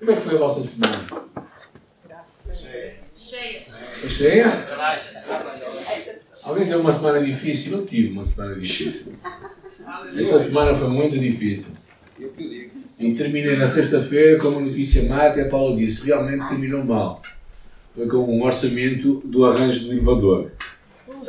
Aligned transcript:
Como 0.00 0.12
é 0.12 0.16
que 0.16 0.22
foi 0.22 0.34
a 0.36 0.38
vossa 0.38 0.64
semana? 0.64 1.06
Cheia. 3.16 3.60
Foi 4.00 4.08
cheia? 4.08 4.66
Alguém 6.42 6.66
teve 6.66 6.78
uma 6.78 6.90
semana 6.90 7.22
difícil? 7.22 7.72
Eu 7.72 7.84
tive 7.84 8.12
uma 8.12 8.24
semana 8.24 8.54
difícil. 8.54 9.12
Esta 10.16 10.40
semana 10.40 10.74
foi 10.74 10.88
muito 10.88 11.18
difícil. 11.18 11.74
E 12.98 13.14
terminei 13.14 13.56
na 13.56 13.68
sexta-feira 13.68 14.38
com 14.38 14.48
uma 14.48 14.60
notícia 14.62 15.02
má, 15.04 15.26
até 15.26 15.44
Paulo 15.44 15.76
disse, 15.76 16.06
realmente 16.06 16.48
terminou 16.48 16.82
mal. 16.82 17.20
Foi 17.94 18.06
com 18.08 18.18
um 18.18 18.42
orçamento 18.42 19.20
do 19.24 19.44
arranjo 19.44 19.84
do 19.84 19.92
elevador. 19.92 20.50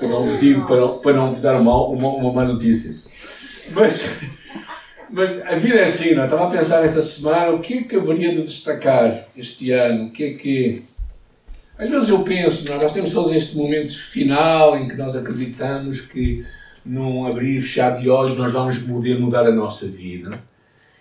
Eu 0.02 0.08
não 0.08 0.26
vos 0.26 0.40
digo 0.40 0.66
para, 0.66 0.88
para 0.88 1.14
não 1.14 1.34
vos 1.34 1.42
dar 1.42 1.62
mal, 1.62 1.92
uma, 1.92 2.08
uma 2.08 2.32
má 2.32 2.46
notícia. 2.46 2.96
Mas, 3.72 4.06
mas 5.12 5.42
a 5.46 5.56
vida 5.56 5.76
é 5.76 5.86
assim, 5.86 6.14
não? 6.14 6.24
É? 6.24 6.26
Estava 6.26 6.48
a 6.48 6.52
pensar 6.52 6.84
esta 6.86 7.02
semana 7.02 7.52
o 7.52 7.60
que 7.60 7.80
é 7.80 7.84
que 7.84 7.96
haveria 7.96 8.32
de 8.32 8.44
destacar 8.44 9.28
este 9.36 9.72
ano? 9.72 10.06
O 10.06 10.12
que 10.12 10.24
é 10.24 10.34
que. 10.34 10.84
Às 11.78 11.90
vezes 11.90 12.10
eu 12.10 12.24
penso, 12.24 12.66
não? 12.66 12.76
É? 12.76 12.82
nós 12.82 12.94
temos 12.94 13.12
todos 13.12 13.32
este 13.32 13.58
momento 13.58 13.92
final 13.98 14.78
em 14.78 14.88
que 14.88 14.96
nós 14.96 15.16
acreditamos 15.16 16.02
que 16.02 16.46
num 16.86 17.26
abrir 17.26 17.58
e 17.58 17.62
fechar 17.62 17.92
de 17.92 18.10
olhos 18.10 18.38
nós 18.38 18.52
vamos 18.52 18.78
poder 18.80 19.20
mudar 19.20 19.46
a 19.46 19.52
nossa 19.52 19.86
vida. 19.88 20.32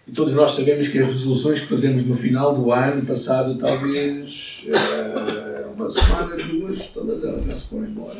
E 0.06 0.12
todos 0.12 0.32
nós 0.34 0.52
sabemos 0.52 0.88
que 0.88 0.98
as 0.98 1.06
resoluções 1.06 1.60
que 1.60 1.66
fazemos 1.66 2.04
no 2.04 2.16
final 2.16 2.54
do 2.54 2.72
ano, 2.72 3.06
passado 3.06 3.56
talvez 3.56 4.66
uh, 4.66 5.72
uma 5.72 5.88
semana, 5.88 6.36
duas, 6.36 6.88
todas 6.88 7.22
elas 7.22 7.44
já 7.44 7.52
se 7.52 7.68
foram 7.68 7.84
embora. 7.84 8.18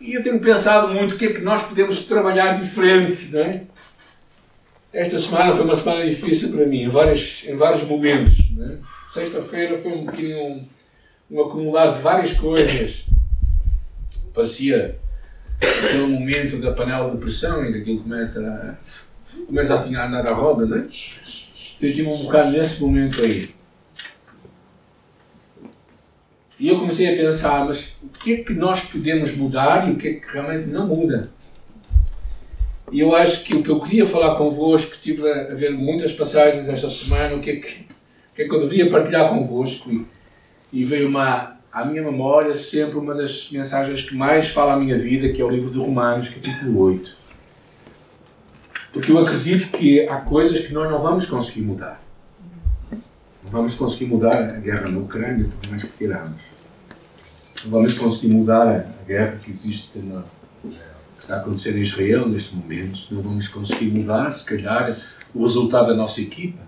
E 0.00 0.14
eu 0.14 0.22
tenho 0.22 0.38
pensado 0.38 0.88
muito 0.88 1.14
o 1.14 1.18
que 1.18 1.26
é 1.26 1.32
que 1.32 1.40
nós 1.40 1.62
podemos 1.62 2.04
trabalhar 2.06 2.58
diferente, 2.58 3.30
não 3.32 3.40
é? 3.40 3.62
Esta 4.92 5.18
semana 5.18 5.54
foi 5.54 5.64
uma 5.64 5.76
semana 5.76 6.04
difícil 6.04 6.50
para 6.50 6.64
mim, 6.64 6.84
em 6.84 6.88
vários, 6.88 7.44
em 7.46 7.56
vários 7.56 7.82
momentos. 7.82 8.38
É? 8.60 8.76
Sexta-feira 9.12 9.76
foi 9.76 9.92
um 9.92 10.04
bocadinho 10.04 10.38
um, 10.38 10.66
um 11.30 11.40
acumular 11.42 11.92
de 11.92 12.00
várias 12.00 12.32
coisas. 12.32 13.04
Parecia 14.32 14.98
aquele 15.60 16.06
momento 16.06 16.58
da 16.58 16.72
panela 16.72 17.10
de 17.10 17.18
pressão 17.18 17.64
em 17.64 17.72
que 17.72 17.78
aquilo 17.78 18.02
começa 18.02 18.40
a 18.40 18.76
começa 19.46 19.74
assim 19.74 19.94
a 19.94 20.06
andar 20.06 20.26
à 20.26 20.32
roda, 20.32 20.66
né? 20.66 20.86
Sentimos 20.90 22.20
um 22.20 22.24
bocado 22.24 22.50
nesse 22.50 22.80
momento 22.80 23.22
aí. 23.22 23.54
E 26.58 26.68
eu 26.68 26.78
comecei 26.78 27.14
a 27.14 27.16
pensar, 27.16 27.64
mas 27.64 27.94
o 28.02 28.08
que 28.08 28.34
é 28.34 28.36
que 28.38 28.52
nós 28.52 28.80
podemos 28.80 29.36
mudar 29.36 29.88
e 29.88 29.92
o 29.92 29.96
que 29.96 30.08
é 30.08 30.14
que 30.14 30.26
realmente 30.32 30.68
não 30.68 30.88
muda? 30.88 31.30
E 32.90 33.00
eu 33.00 33.14
acho 33.14 33.44
que 33.44 33.54
o 33.54 33.62
que 33.62 33.68
eu 33.68 33.80
queria 33.80 34.06
falar 34.06 34.36
convosco, 34.36 34.96
tive 35.00 35.30
a 35.30 35.54
ver 35.54 35.70
muitas 35.70 36.12
passagens 36.12 36.68
esta 36.68 36.88
semana, 36.88 37.36
o 37.36 37.40
que 37.40 37.50
é 37.50 37.56
que, 37.56 37.68
o 37.68 38.34
que, 38.34 38.42
é 38.42 38.48
que 38.48 38.54
eu 38.54 38.60
deveria 38.60 38.90
partilhar 38.90 39.28
convosco, 39.30 39.90
e, 39.90 40.06
e 40.72 40.84
veio 40.84 41.08
uma, 41.08 41.58
à 41.72 41.84
minha 41.84 42.02
memória 42.02 42.52
sempre 42.54 42.98
uma 42.98 43.14
das 43.14 43.50
mensagens 43.52 44.02
que 44.02 44.16
mais 44.16 44.48
fala 44.48 44.72
a 44.72 44.76
minha 44.76 44.98
vida, 44.98 45.28
que 45.28 45.40
é 45.40 45.44
o 45.44 45.50
livro 45.50 45.70
de 45.70 45.78
Romanos, 45.78 46.28
capítulo 46.28 46.80
8. 46.80 47.16
Porque 48.92 49.12
eu 49.12 49.18
acredito 49.18 49.70
que 49.70 50.08
há 50.08 50.16
coisas 50.22 50.66
que 50.66 50.72
nós 50.72 50.90
não 50.90 51.00
vamos 51.00 51.26
conseguir 51.26 51.60
mudar. 51.60 52.07
Vamos 53.50 53.74
conseguir 53.74 54.06
mudar 54.06 54.36
a 54.36 54.60
guerra 54.60 54.90
na 54.90 54.98
Ucrânia, 54.98 55.48
por 55.48 55.70
mais 55.70 55.84
que 55.84 55.92
queiramos. 55.92 56.40
Vamos 57.66 57.94
conseguir 57.94 58.34
mudar 58.34 58.68
a 58.68 59.04
guerra 59.04 59.36
que 59.36 59.50
existe 59.50 59.98
na, 59.98 60.22
que 60.62 61.22
está 61.22 61.36
a 61.36 61.40
acontecer 61.40 61.76
em 61.76 61.82
Israel 61.82 62.28
neste 62.28 62.54
momento. 62.54 62.98
Não 63.10 63.22
vamos 63.22 63.48
conseguir 63.48 63.90
mudar, 63.90 64.30
se 64.30 64.44
calhar, 64.44 64.94
o 65.34 65.42
resultado 65.42 65.88
da 65.88 65.94
nossa 65.94 66.20
equipa. 66.20 66.60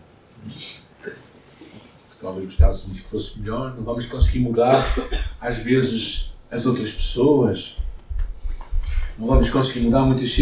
Talvez 2.20 2.46
os 2.46 2.52
Estados 2.52 2.84
Unidos 2.84 3.02
fosse 3.02 3.38
melhor. 3.38 3.74
Não 3.76 3.82
vamos 3.82 4.06
conseguir 4.06 4.40
mudar, 4.40 4.74
às 5.40 5.58
vezes, 5.58 6.30
as 6.50 6.66
outras 6.66 6.90
pessoas 6.92 7.76
não 9.20 9.26
vamos 9.26 9.50
conseguir 9.50 9.84
mudar 9.84 10.00
muitas 10.00 10.32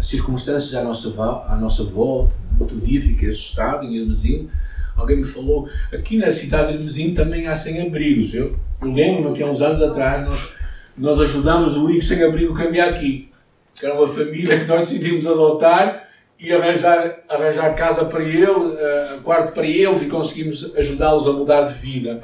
circunstâncias 0.00 0.74
à 0.74 0.82
nossa, 0.82 1.10
à 1.46 1.56
nossa 1.56 1.84
volta. 1.84 2.34
Outro 2.58 2.80
dia 2.80 3.02
fiquei 3.02 3.28
assustado 3.28 3.86
em 3.86 3.98
Hermesim. 3.98 4.48
Alguém 4.96 5.18
me 5.18 5.24
falou, 5.24 5.68
aqui 5.92 6.18
na 6.18 6.30
cidade 6.30 6.72
de 6.72 6.78
Hermesim 6.78 7.14
também 7.14 7.46
há 7.46 7.56
sem-abrigos. 7.56 8.32
Eu, 8.32 8.56
eu 8.80 8.92
lembro-me 8.92 9.36
que 9.36 9.42
há 9.42 9.46
uns 9.46 9.60
anos 9.60 9.82
atrás 9.82 10.24
nós, 10.24 10.52
nós 10.96 11.20
ajudamos 11.20 11.76
o 11.76 11.84
único 11.84 12.04
sem-abrigo 12.04 12.54
que 12.54 12.62
havia 12.62 12.86
aqui. 12.86 13.30
Que 13.74 13.86
era 13.86 13.94
uma 13.94 14.06
família 14.06 14.60
que 14.60 14.66
nós 14.66 14.88
decidimos 14.88 15.26
adotar 15.26 16.08
e 16.38 16.52
arranjar, 16.52 17.20
arranjar 17.28 17.74
casa 17.74 18.04
para 18.04 18.22
ele, 18.22 18.46
uh, 18.46 19.20
quarto 19.22 19.52
para 19.52 19.66
eles 19.66 20.02
e 20.02 20.06
conseguimos 20.06 20.74
ajudá-los 20.76 21.26
a 21.26 21.32
mudar 21.32 21.62
de 21.62 21.74
vida. 21.74 22.20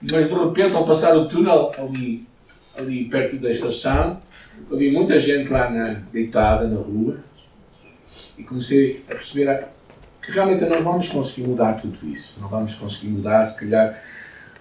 Mas 0.00 0.28
de 0.28 0.34
repente, 0.34 0.74
ao 0.74 0.84
passar 0.84 1.16
o 1.16 1.28
túnel 1.28 1.72
ali, 1.78 2.26
ali 2.76 3.04
perto 3.04 3.36
da 3.36 3.50
estação, 3.50 4.20
vi 4.70 4.90
muita 4.90 5.20
gente 5.20 5.50
lá 5.50 5.70
na, 5.70 6.02
deitada 6.12 6.66
na 6.66 6.76
rua 6.76 7.18
e 8.36 8.42
comecei 8.42 9.02
a 9.08 9.14
perceber 9.14 9.68
que 10.22 10.30
realmente 10.30 10.64
não 10.64 10.82
vamos 10.82 11.08
conseguir 11.08 11.46
mudar 11.48 11.74
tudo 11.74 11.98
isso. 12.06 12.38
Não 12.40 12.48
vamos 12.48 12.74
conseguir 12.74 13.08
mudar, 13.08 13.44
se 13.44 13.58
calhar, 13.58 14.00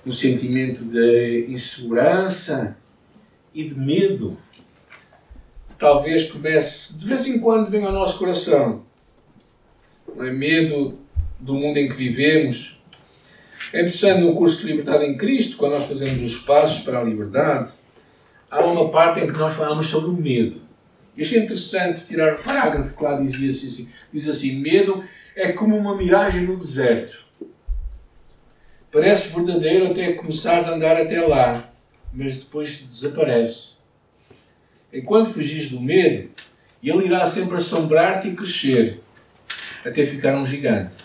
um 0.06 0.12
sentimento 0.12 0.84
de 0.84 1.46
insegurança 1.50 2.76
e 3.54 3.70
de 3.70 3.76
medo. 3.76 4.38
Talvez 5.78 6.30
comece, 6.32 6.98
de 6.98 7.08
vez 7.08 7.28
em 7.28 7.40
quando, 7.40 7.70
vem 7.70 7.86
ao 7.86 7.92
nosso 7.92 8.18
coração. 8.18 8.84
Não 10.16 10.26
é 10.26 10.32
medo 10.32 10.94
do 11.40 11.54
mundo 11.54 11.78
em 11.78 11.88
que 11.88 11.96
vivemos. 11.96 12.80
É 13.72 13.80
interessante 13.80 14.22
no 14.22 14.36
curso 14.36 14.62
de 14.62 14.68
Liberdade 14.68 15.06
em 15.06 15.16
Cristo, 15.16 15.58
quando 15.58 15.74
nós 15.74 15.86
fazemos 15.86 16.22
os 16.22 16.42
passos 16.42 16.80
para 16.80 17.00
a 17.00 17.04
liberdade, 17.04 17.72
há 18.50 18.66
uma 18.66 18.90
parte 18.90 19.22
em 19.22 19.28
que 19.28 19.38
nós 19.38 19.54
falamos 19.54 19.88
sobre 19.88 20.10
o 20.10 20.14
medo. 20.14 20.62
E 21.16 21.22
achei 21.22 21.40
interessante 21.40 22.06
tirar 22.06 22.36
o 22.36 22.44
parágrafo 22.44 22.96
que 22.96 23.04
lá 23.04 23.20
dizia 23.20 23.52
assim, 23.52 23.90
diz 24.12 24.28
assim, 24.28 24.60
medo 24.60 25.04
é 25.36 25.52
como 25.54 25.78
uma 25.78 25.96
miragem 25.96 26.42
no 26.42 26.58
deserto. 26.58 27.26
Parece 28.92 29.34
verdadeiro 29.34 29.92
até 29.92 30.14
começares 30.14 30.68
a 30.68 30.74
andar 30.74 30.98
até 30.98 31.22
lá, 31.22 31.72
mas 32.14 32.44
depois 32.44 32.84
desaparece. 32.84 33.72
Enquanto 34.92 35.30
fugis 35.30 35.70
do 35.70 35.80
medo, 35.80 36.30
ele 36.84 37.06
irá 37.06 37.26
sempre 37.26 37.56
assombrar-te 37.56 38.28
e 38.28 38.36
crescer, 38.36 39.02
até 39.86 40.06
ficar 40.06 40.36
um 40.36 40.46
gigante. 40.46 40.98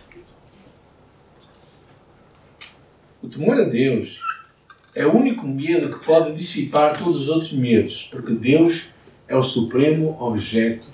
O 3.23 3.29
temor 3.29 3.57
a 3.61 3.65
Deus 3.65 4.21
é 4.95 5.07
o 5.07 5.15
único 5.15 5.47
medo 5.47 5.97
que 5.97 6.05
pode 6.05 6.35
dissipar 6.35 6.99
todos 6.99 7.23
os 7.23 7.29
outros 7.29 7.53
medos, 7.53 8.09
porque 8.11 8.33
Deus 8.33 8.89
é 9.29 9.37
o 9.37 9.43
supremo 9.43 10.17
objeto 10.21 10.89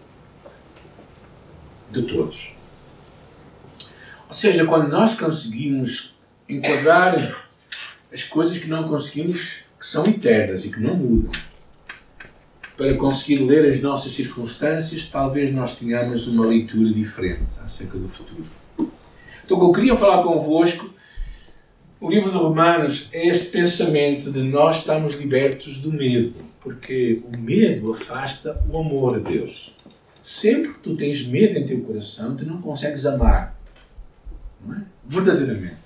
de 1.90 2.02
todos. 2.02 2.52
Seja, 4.42 4.66
quando 4.66 4.88
nós 4.88 5.14
conseguimos 5.14 6.16
enquadrar 6.48 7.48
as 8.12 8.24
coisas 8.24 8.58
que 8.58 8.66
não 8.66 8.88
conseguimos, 8.88 9.58
que 9.78 9.86
são 9.86 10.04
eternas 10.04 10.64
e 10.64 10.68
que 10.68 10.80
não 10.80 10.96
mudam, 10.96 11.30
para 12.76 12.92
conseguir 12.96 13.36
ler 13.36 13.72
as 13.72 13.80
nossas 13.80 14.10
circunstâncias, 14.10 15.06
talvez 15.06 15.54
nós 15.54 15.74
tenhamos 15.78 16.26
uma 16.26 16.44
leitura 16.44 16.92
diferente 16.92 17.52
acerca 17.64 17.96
do 17.96 18.08
futuro. 18.08 18.44
Então, 19.44 19.58
o 19.58 19.60
que 19.60 19.66
eu 19.66 19.72
queria 19.72 19.96
falar 19.96 20.24
convosco 20.24 20.92
o 22.00 22.10
livro 22.10 22.32
de 22.32 22.36
Romanos 22.36 23.08
é 23.12 23.28
este 23.28 23.50
pensamento 23.50 24.32
de 24.32 24.42
nós 24.42 24.78
estamos 24.78 25.14
libertos 25.14 25.78
do 25.78 25.92
medo, 25.92 26.34
porque 26.60 27.22
o 27.32 27.38
medo 27.38 27.92
afasta 27.92 28.60
o 28.68 28.76
amor 28.76 29.14
a 29.14 29.18
Deus. 29.20 29.72
Sempre 30.20 30.72
que 30.72 30.80
tu 30.80 30.96
tens 30.96 31.24
medo 31.24 31.60
em 31.60 31.64
teu 31.64 31.84
coração, 31.84 32.34
tu 32.34 32.44
não 32.44 32.60
consegues 32.60 33.06
amar. 33.06 33.61
É? 34.70 34.82
Verdadeiramente. 35.06 35.82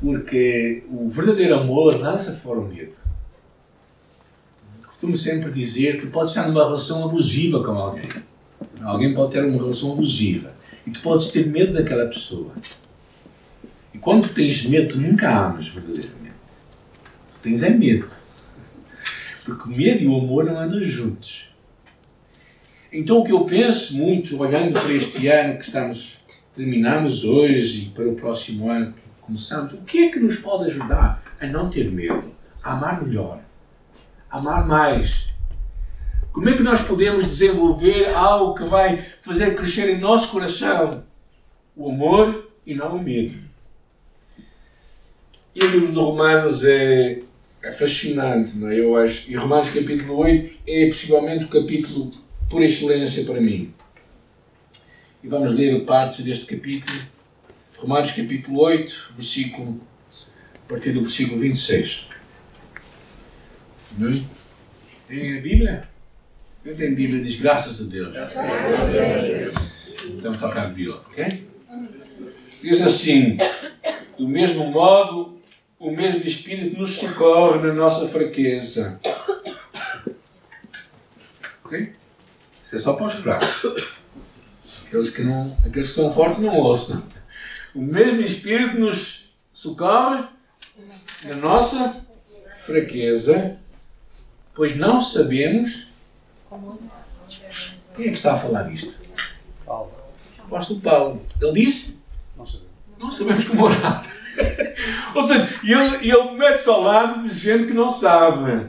Porque 0.00 0.84
o 0.90 1.08
verdadeiro 1.08 1.56
amor 1.56 1.96
lança 2.00 2.32
fora 2.32 2.60
o 2.60 2.68
medo. 2.68 2.94
Costumo 4.86 5.16
sempre 5.16 5.52
dizer 5.52 6.00
que 6.00 6.06
tu 6.06 6.12
podes 6.12 6.30
estar 6.30 6.48
numa 6.48 6.64
relação 6.64 7.04
abusiva 7.04 7.62
com 7.62 7.72
alguém. 7.72 8.10
Alguém 8.82 9.14
pode 9.14 9.32
ter 9.32 9.44
uma 9.44 9.56
relação 9.56 9.92
abusiva. 9.92 10.52
E 10.86 10.90
tu 10.90 11.00
podes 11.02 11.28
ter 11.28 11.46
medo 11.46 11.72
daquela 11.72 12.06
pessoa. 12.06 12.52
E 13.92 13.98
quando 13.98 14.28
tens 14.28 14.64
medo, 14.64 14.94
tu 14.94 14.98
nunca 14.98 15.46
amas 15.46 15.68
verdadeiramente. 15.68 16.34
Tu 17.32 17.38
tens 17.42 17.62
é 17.62 17.70
medo. 17.70 18.08
Porque 19.44 19.68
o 19.68 19.72
medo 19.72 20.02
e 20.02 20.06
o 20.06 20.16
amor 20.16 20.44
não 20.44 20.58
andam 20.58 20.82
juntos. 20.82 21.48
Então 22.92 23.18
o 23.18 23.24
que 23.24 23.32
eu 23.32 23.44
penso 23.44 23.96
muito, 23.96 24.38
olhando 24.38 24.72
para 24.72 24.92
este 24.92 25.28
ano 25.28 25.58
que 25.58 25.64
estamos, 25.64 26.17
terminamos 26.58 27.24
hoje 27.24 27.84
e 27.84 27.90
para 27.90 28.08
o 28.08 28.16
próximo 28.16 28.68
ano 28.68 28.92
que 28.92 29.00
começamos, 29.20 29.74
o 29.74 29.82
que 29.82 30.04
é 30.04 30.08
que 30.10 30.18
nos 30.18 30.36
pode 30.36 30.68
ajudar 30.68 31.22
a 31.40 31.46
não 31.46 31.70
ter 31.70 31.88
medo, 31.88 32.32
a 32.60 32.72
amar 32.72 33.00
melhor, 33.00 33.40
a 34.28 34.38
amar 34.38 34.66
mais? 34.66 35.28
Como 36.32 36.48
é 36.48 36.56
que 36.56 36.62
nós 36.62 36.80
podemos 36.80 37.24
desenvolver 37.24 38.12
algo 38.12 38.54
que 38.54 38.64
vai 38.64 39.06
fazer 39.20 39.54
crescer 39.54 39.88
em 39.88 40.00
nosso 40.00 40.32
coração 40.32 41.04
o 41.76 41.90
amor 41.90 42.50
e 42.66 42.74
não 42.74 42.96
o 42.96 43.02
medo. 43.02 43.38
E 45.54 45.64
o 45.64 45.70
livro 45.70 45.92
de 45.92 45.98
Romanos 45.98 46.64
é, 46.64 47.20
é 47.62 47.70
fascinante, 47.70 48.58
não 48.58 48.68
é? 48.68 48.80
Eu 48.80 48.96
acho. 48.96 49.30
E 49.30 49.36
Romanos 49.36 49.70
capítulo 49.70 50.18
8 50.18 50.56
é 50.66 50.86
possivelmente 50.86 51.44
o 51.44 51.48
capítulo 51.48 52.10
por 52.50 52.62
excelência 52.62 53.24
para 53.24 53.40
mim. 53.40 53.72
E 55.22 55.26
vamos 55.26 55.52
ler 55.52 55.84
partes 55.84 56.24
deste 56.24 56.46
capítulo. 56.46 56.96
Romanos 57.78 58.12
capítulo 58.12 58.60
8, 58.60 59.14
versículo, 59.16 59.80
a 60.54 60.68
partir 60.68 60.92
do 60.92 61.02
versículo 61.02 61.40
26. 61.40 62.06
Não? 63.96 64.24
Tem 65.08 65.38
a 65.38 65.40
Bíblia? 65.40 65.88
Eu 66.64 66.76
tenho 66.76 66.94
Bíblia 66.94 67.22
diz 67.22 67.36
graças 67.36 67.80
a 67.80 67.84
Deus. 67.84 68.16
Então 70.06 70.36
toca 70.38 70.62
a 70.62 70.66
Bíblia, 70.66 70.96
ok? 70.96 71.48
Diz 72.62 72.80
assim: 72.82 73.38
do 74.16 74.28
mesmo 74.28 74.70
modo, 74.70 75.40
o 75.80 75.90
mesmo 75.90 76.22
Espírito 76.22 76.78
nos 76.78 76.92
socorre 76.96 77.66
na 77.66 77.74
nossa 77.74 78.06
fraqueza. 78.06 79.00
Ok? 81.64 81.92
Isso 82.64 82.76
é 82.76 82.78
só 82.78 82.92
para 82.92 83.06
os 83.06 83.14
fracos. 83.14 83.97
Aqueles 84.88 85.10
que, 85.10 85.22
não, 85.22 85.54
aqueles 85.66 85.88
que 85.88 85.94
são 85.94 86.14
fortes 86.14 86.38
não 86.38 86.56
ouçam. 86.56 87.02
O 87.74 87.82
mesmo 87.82 88.22
Espírito 88.22 88.80
nos 88.80 89.28
socorre 89.52 90.24
na 91.26 91.36
nossa 91.36 92.06
fraqueza, 92.64 93.58
pois 94.54 94.74
não 94.74 95.02
sabemos. 95.02 95.88
Quem 97.94 98.06
é 98.06 98.08
que 98.08 98.14
está 98.14 98.32
a 98.32 98.38
falar 98.38 98.62
disto? 98.62 98.98
Paulo. 99.66 99.92
Apóstolo 100.38 100.80
Paulo. 100.80 101.26
Ele 101.38 101.66
disse: 101.66 101.98
Não 102.34 102.46
sabemos, 102.46 102.72
não 102.98 103.10
sabemos 103.10 103.44
como 103.44 103.64
orar. 103.64 104.06
Ou 105.14 105.22
seja, 105.22 105.60
ele, 105.64 106.10
ele 106.10 106.30
mete-se 106.32 106.68
ao 106.70 106.80
lado 106.80 107.28
de 107.28 107.34
gente 107.34 107.66
que 107.66 107.74
não 107.74 107.92
sabe 107.92 108.66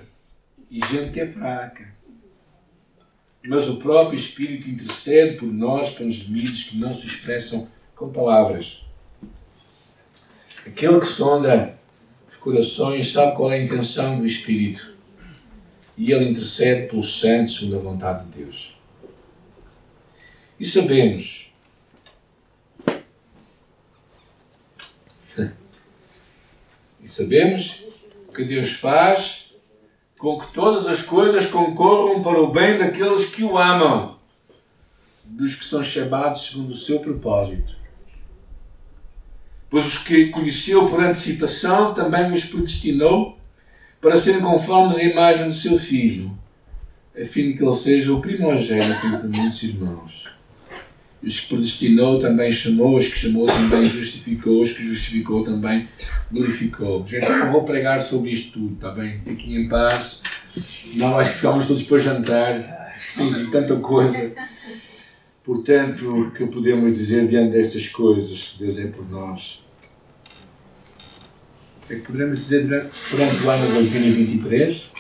e 0.70 0.86
gente 0.86 1.14
que 1.14 1.22
é 1.22 1.28
fraca 1.28 1.89
mas 3.44 3.70
o 3.70 3.78
próprio 3.78 4.18
Espírito 4.18 4.70
intercede 4.70 5.38
por 5.38 5.52
nós 5.52 5.92
com 5.98 6.10
gemidos 6.10 6.64
que 6.64 6.78
não 6.78 6.94
se 6.94 7.08
expressam 7.08 7.68
com 7.96 8.12
palavras. 8.12 8.84
Aquele 10.66 11.00
que 11.00 11.06
sonda 11.08 11.80
os 12.28 12.36
corações 12.36 13.12
sabe 13.12 13.36
qual 13.36 13.52
é 13.52 13.56
a 13.56 13.64
intenção 13.64 14.20
do 14.20 14.26
Espírito 14.26 14.98
e 15.98 16.12
ele 16.14 16.30
intercede 16.30 16.88
pelos 16.88 17.20
santos 17.20 17.58
segundo 17.58 17.78
a 17.78 17.82
vontade 17.82 18.26
de 18.26 18.44
Deus. 18.44 18.74
E 20.60 20.66
sabemos 20.66 21.52
e 27.04 27.08
sabemos 27.08 27.84
que 28.34 28.44
Deus 28.46 28.72
faz 28.72 29.49
com 30.20 30.38
que 30.38 30.52
todas 30.52 30.86
as 30.86 31.02
coisas 31.02 31.46
concorram 31.46 32.22
para 32.22 32.40
o 32.40 32.52
bem 32.52 32.78
daqueles 32.78 33.26
que 33.26 33.42
o 33.42 33.58
amam, 33.58 34.18
dos 35.26 35.56
que 35.56 35.64
são 35.64 35.82
chamados 35.82 36.48
segundo 36.48 36.72
o 36.72 36.76
seu 36.76 37.00
propósito. 37.00 37.74
Pois 39.70 39.86
os 39.86 39.98
que 40.00 40.28
conheceu 40.28 40.88
por 40.88 41.02
antecipação 41.02 41.94
também 41.94 42.34
os 42.34 42.44
predestinou 42.44 43.38
para 44.02 44.18
serem 44.18 44.42
conformes 44.42 44.98
à 44.98 45.04
imagem 45.04 45.46
do 45.48 45.54
seu 45.54 45.80
filho, 45.80 46.38
a 47.16 47.24
fim 47.24 47.50
de 47.50 47.54
que 47.54 47.64
ele 47.64 47.76
seja 47.76 48.14
o 48.14 48.20
primogênito 48.20 49.08
entre 49.08 49.28
muitos 49.28 49.64
irmãos. 49.64 50.29
Os 51.22 51.42
que 51.42 51.50
predestinou 51.50 52.18
também 52.18 52.52
chamou, 52.52 52.96
os 52.98 53.08
que 53.10 53.18
chamou 53.18 53.46
também 53.46 53.90
justificou, 53.90 54.62
os 54.62 54.72
que 54.72 54.84
justificou 54.84 55.44
também 55.44 55.90
glorificou. 56.32 57.06
Gente, 57.06 57.26
eu 57.26 57.40
não 57.40 57.52
vou 57.52 57.64
pregar 57.64 58.00
sobre 58.00 58.32
isto 58.32 58.54
tudo, 58.54 58.76
está 58.76 58.92
bem? 58.92 59.20
Fiquem 59.26 59.58
em 59.58 59.68
paz. 59.68 60.22
Não, 60.96 61.20
acho 61.20 61.32
que 61.32 61.38
ficamos 61.38 61.68
todos 61.68 61.84
para 61.84 61.98
jantar. 62.00 62.96
Tem 63.18 63.52
tanta 63.52 63.76
coisa. 63.78 64.32
Portanto, 65.44 66.22
o 66.22 66.32
que 66.32 66.46
podemos 66.46 66.96
dizer 66.96 67.28
diante 67.28 67.52
destas 67.52 67.90
coisas, 67.90 68.52
se 68.52 68.60
Deus 68.60 68.80
é 68.80 68.88
por 68.88 69.10
nós? 69.10 69.62
É 71.90 71.96
que 71.96 72.02
poderemos 72.02 72.38
dizer 72.38 72.66
durante, 72.66 72.92
durante 73.12 73.44
o 73.44 73.50
ano 73.50 73.66
de 73.66 73.74
2023? 73.74 74.92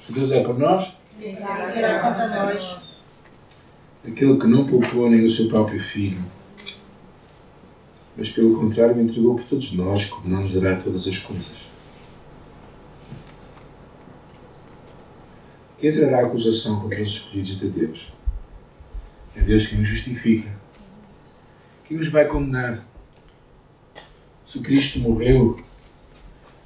Se 0.00 0.12
Deus 0.12 0.32
é 0.32 0.42
por 0.42 0.58
nós? 0.58 0.92
Será 1.20 2.00
contra 2.00 2.26
nós 2.26 2.89
aquele 4.06 4.38
que 4.38 4.46
não 4.46 4.66
poupou 4.66 5.10
nem 5.10 5.24
o 5.24 5.30
seu 5.30 5.48
próprio 5.48 5.80
filho, 5.80 6.18
mas 8.16 8.30
pelo 8.30 8.58
contrário 8.58 9.00
entregou 9.00 9.34
por 9.34 9.44
todos 9.44 9.72
nós, 9.72 10.04
como 10.06 10.28
não 10.28 10.42
nos 10.42 10.54
dará 10.54 10.76
todas 10.76 11.06
as 11.06 11.18
coisas. 11.18 11.70
Quem 15.78 15.92
trará 15.92 16.26
acusação 16.26 16.80
contra 16.80 17.02
os 17.02 17.08
escolhidos 17.08 17.58
de 17.58 17.68
Deus? 17.68 18.12
É 19.34 19.40
Deus 19.40 19.66
quem 19.66 19.78
nos 19.78 19.88
justifica. 19.88 20.50
Quem 21.84 21.96
nos 21.96 22.08
vai 22.08 22.26
condenar? 22.26 22.86
Se 24.44 24.58
Cristo 24.60 24.98
morreu, 24.98 25.58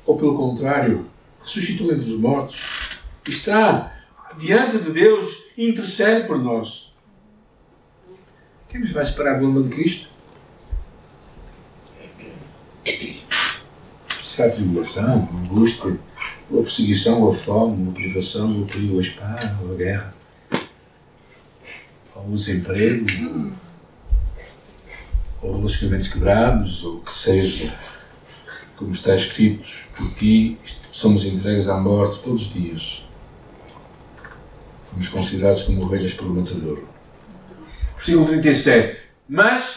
ou 0.05 0.17
pelo 0.17 0.37
contrário, 0.37 1.07
ressuscitou 1.41 1.93
entre 1.93 2.11
os 2.11 2.19
mortos, 2.19 3.01
está 3.29 3.95
diante 4.37 4.79
de 4.79 4.91
Deus 4.91 5.45
e 5.57 5.71
intercede 5.71 6.27
por 6.27 6.39
nós. 6.39 6.93
Quem 8.75 8.81
nos 8.81 8.91
vai 8.91 9.07
separar 9.07 9.39
do 9.39 9.47
amor 9.47 9.63
de 9.63 9.69
Cristo? 9.69 10.09
Será 14.21 14.49
a 14.49 14.51
tribulação, 14.51 15.29
a 15.33 15.37
angústia, 15.37 15.97
ou 16.51 16.59
a 16.59 16.63
perseguição, 16.65 17.23
ou 17.23 17.31
a 17.31 17.33
fome, 17.33 17.85
ou 17.85 17.93
a 17.93 17.95
privação, 17.95 18.53
ou 18.53 18.63
o 18.63 18.67
perigo, 18.67 18.99
a 18.99 19.01
espada, 19.01 19.61
ou 19.63 19.75
a 19.75 19.77
guerra, 19.77 20.11
ou 22.17 22.27
o 22.27 22.33
desemprego, 22.33 23.53
ou 25.41 25.57
relacionamentos 25.57 26.09
quebrados, 26.09 26.83
ou 26.83 26.99
que 26.99 27.13
seja, 27.13 27.73
como 28.77 28.91
está 28.91 29.15
escrito, 29.15 29.73
por 29.97 30.13
ti 30.15 30.59
somos 30.91 31.25
entregues 31.25 31.69
à 31.69 31.77
morte 31.77 32.25
todos 32.25 32.43
os 32.43 32.53
dias. 32.53 33.05
Fomos 34.91 35.09
considerados 35.11 35.63
como 35.63 35.85
ovelhas 35.85 36.13
pelo 36.13 36.35
matador 36.35 36.94
versículo 38.05 38.27
37. 38.27 39.03
Mas, 39.27 39.77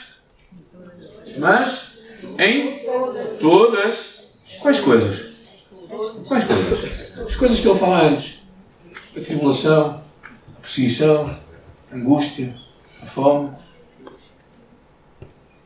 mas, 1.37 1.99
em 2.37 2.85
todas, 3.39 4.57
quais 4.59 4.79
coisas? 4.81 5.27
Quais 6.27 6.43
coisas? 6.43 7.17
As 7.17 7.35
coisas 7.35 7.59
que 7.59 7.67
ele 7.67 7.79
fala 7.79 8.03
antes. 8.03 8.39
A 9.15 9.21
tribulação, 9.21 10.03
a 10.57 10.61
perseguição, 10.61 11.25
a 11.91 11.95
angústia, 11.95 12.55
a 13.01 13.05
fome, 13.05 13.51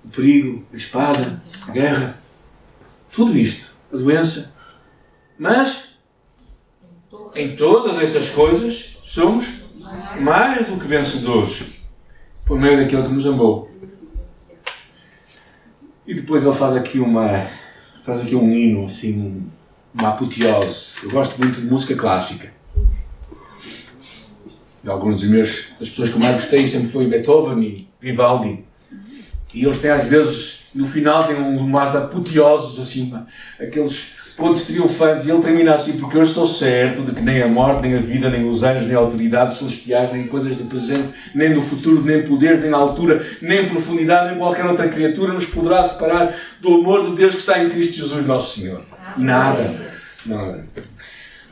o 0.06 0.08
perigo, 0.10 0.66
a 0.72 0.76
espada, 0.78 1.44
a 1.68 1.72
guerra. 1.72 2.22
Tudo 3.12 3.36
isto. 3.36 3.72
A 3.92 3.98
doença. 3.98 4.54
Mas, 5.38 5.96
em 7.36 7.56
todas 7.56 8.02
estas 8.02 8.30
coisas, 8.30 8.98
somos 9.04 9.46
mais 10.20 10.68
do 10.68 10.80
que 10.80 10.88
vencedores 10.88 11.81
por 12.52 12.60
meio 12.60 12.76
daquele 12.76 13.04
que 13.04 13.14
nos 13.14 13.26
amou. 13.26 13.72
E 16.06 16.14
depois 16.14 16.44
ele 16.44 16.54
faz 16.54 16.76
aqui 16.76 17.00
uma 17.00 17.48
faz 18.04 18.20
aqui 18.20 18.36
um 18.36 18.52
hino, 18.52 18.84
assim, 18.84 19.50
uma 19.94 20.10
apoteose. 20.10 20.96
Eu 21.02 21.12
gosto 21.12 21.40
muito 21.40 21.62
de 21.62 21.68
música 21.68 21.96
clássica. 21.96 22.52
E 24.84 24.90
alguns 24.90 25.22
dos 25.22 25.30
meus, 25.30 25.68
das 25.80 25.88
pessoas 25.88 26.10
que 26.10 26.20
mais 26.20 26.42
gostei 26.42 26.68
sempre 26.68 26.90
foi 26.90 27.08
Beethoven 27.08 27.64
e 27.64 27.88
Vivaldi. 28.02 28.66
E 29.54 29.64
eles 29.64 29.80
têm 29.80 29.92
às 29.92 30.04
vezes, 30.04 30.64
no 30.76 30.86
final, 30.86 31.26
têm 31.26 31.38
umas 31.38 31.96
apoteoses, 31.96 32.78
assim, 32.82 33.14
aqueles 33.58 34.08
pontos 34.42 34.64
triunfantes, 34.64 35.28
e 35.28 35.32
ele 35.32 35.40
termina 35.40 35.76
assim, 35.76 35.94
porque 35.94 36.18
eu 36.18 36.24
estou 36.24 36.48
certo 36.48 37.04
de 37.04 37.14
que 37.14 37.22
nem 37.22 37.44
a 37.44 37.48
morte, 37.48 37.84
nem 37.84 37.96
a 37.96 38.02
vida, 38.02 38.28
nem 38.28 38.50
os 38.50 38.64
anjos, 38.64 38.88
nem 38.88 38.96
autoridades 38.96 39.58
celestiais, 39.58 40.12
nem 40.12 40.26
coisas 40.26 40.56
do 40.56 40.64
presente, 40.64 41.10
nem 41.36 41.54
do 41.54 41.62
futuro, 41.62 42.04
nem 42.04 42.24
poder, 42.24 42.60
nem 42.60 42.74
altura, 42.74 43.24
nem 43.40 43.70
profundidade, 43.70 44.32
nem 44.32 44.40
qualquer 44.40 44.66
outra 44.66 44.90
criatura 44.90 45.32
nos 45.32 45.46
poderá 45.46 45.84
separar 45.84 46.36
do 46.60 46.74
amor 46.74 47.06
de 47.06 47.16
Deus 47.16 47.36
que 47.36 47.42
está 47.42 47.64
em 47.64 47.70
Cristo 47.70 47.98
Jesus 47.98 48.26
nosso 48.26 48.60
Senhor. 48.60 48.82
Nada. 49.18 49.76
Nada. 50.26 50.66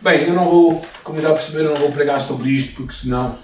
Bem, 0.02 0.28
eu 0.28 0.34
não 0.34 0.46
vou, 0.46 0.84
como 1.04 1.22
já 1.22 1.32
perceberam, 1.32 1.66
eu 1.66 1.74
não 1.74 1.82
vou 1.82 1.92
pregar 1.92 2.20
sobre 2.20 2.50
isto, 2.50 2.74
porque 2.76 2.94
senão 2.94 3.36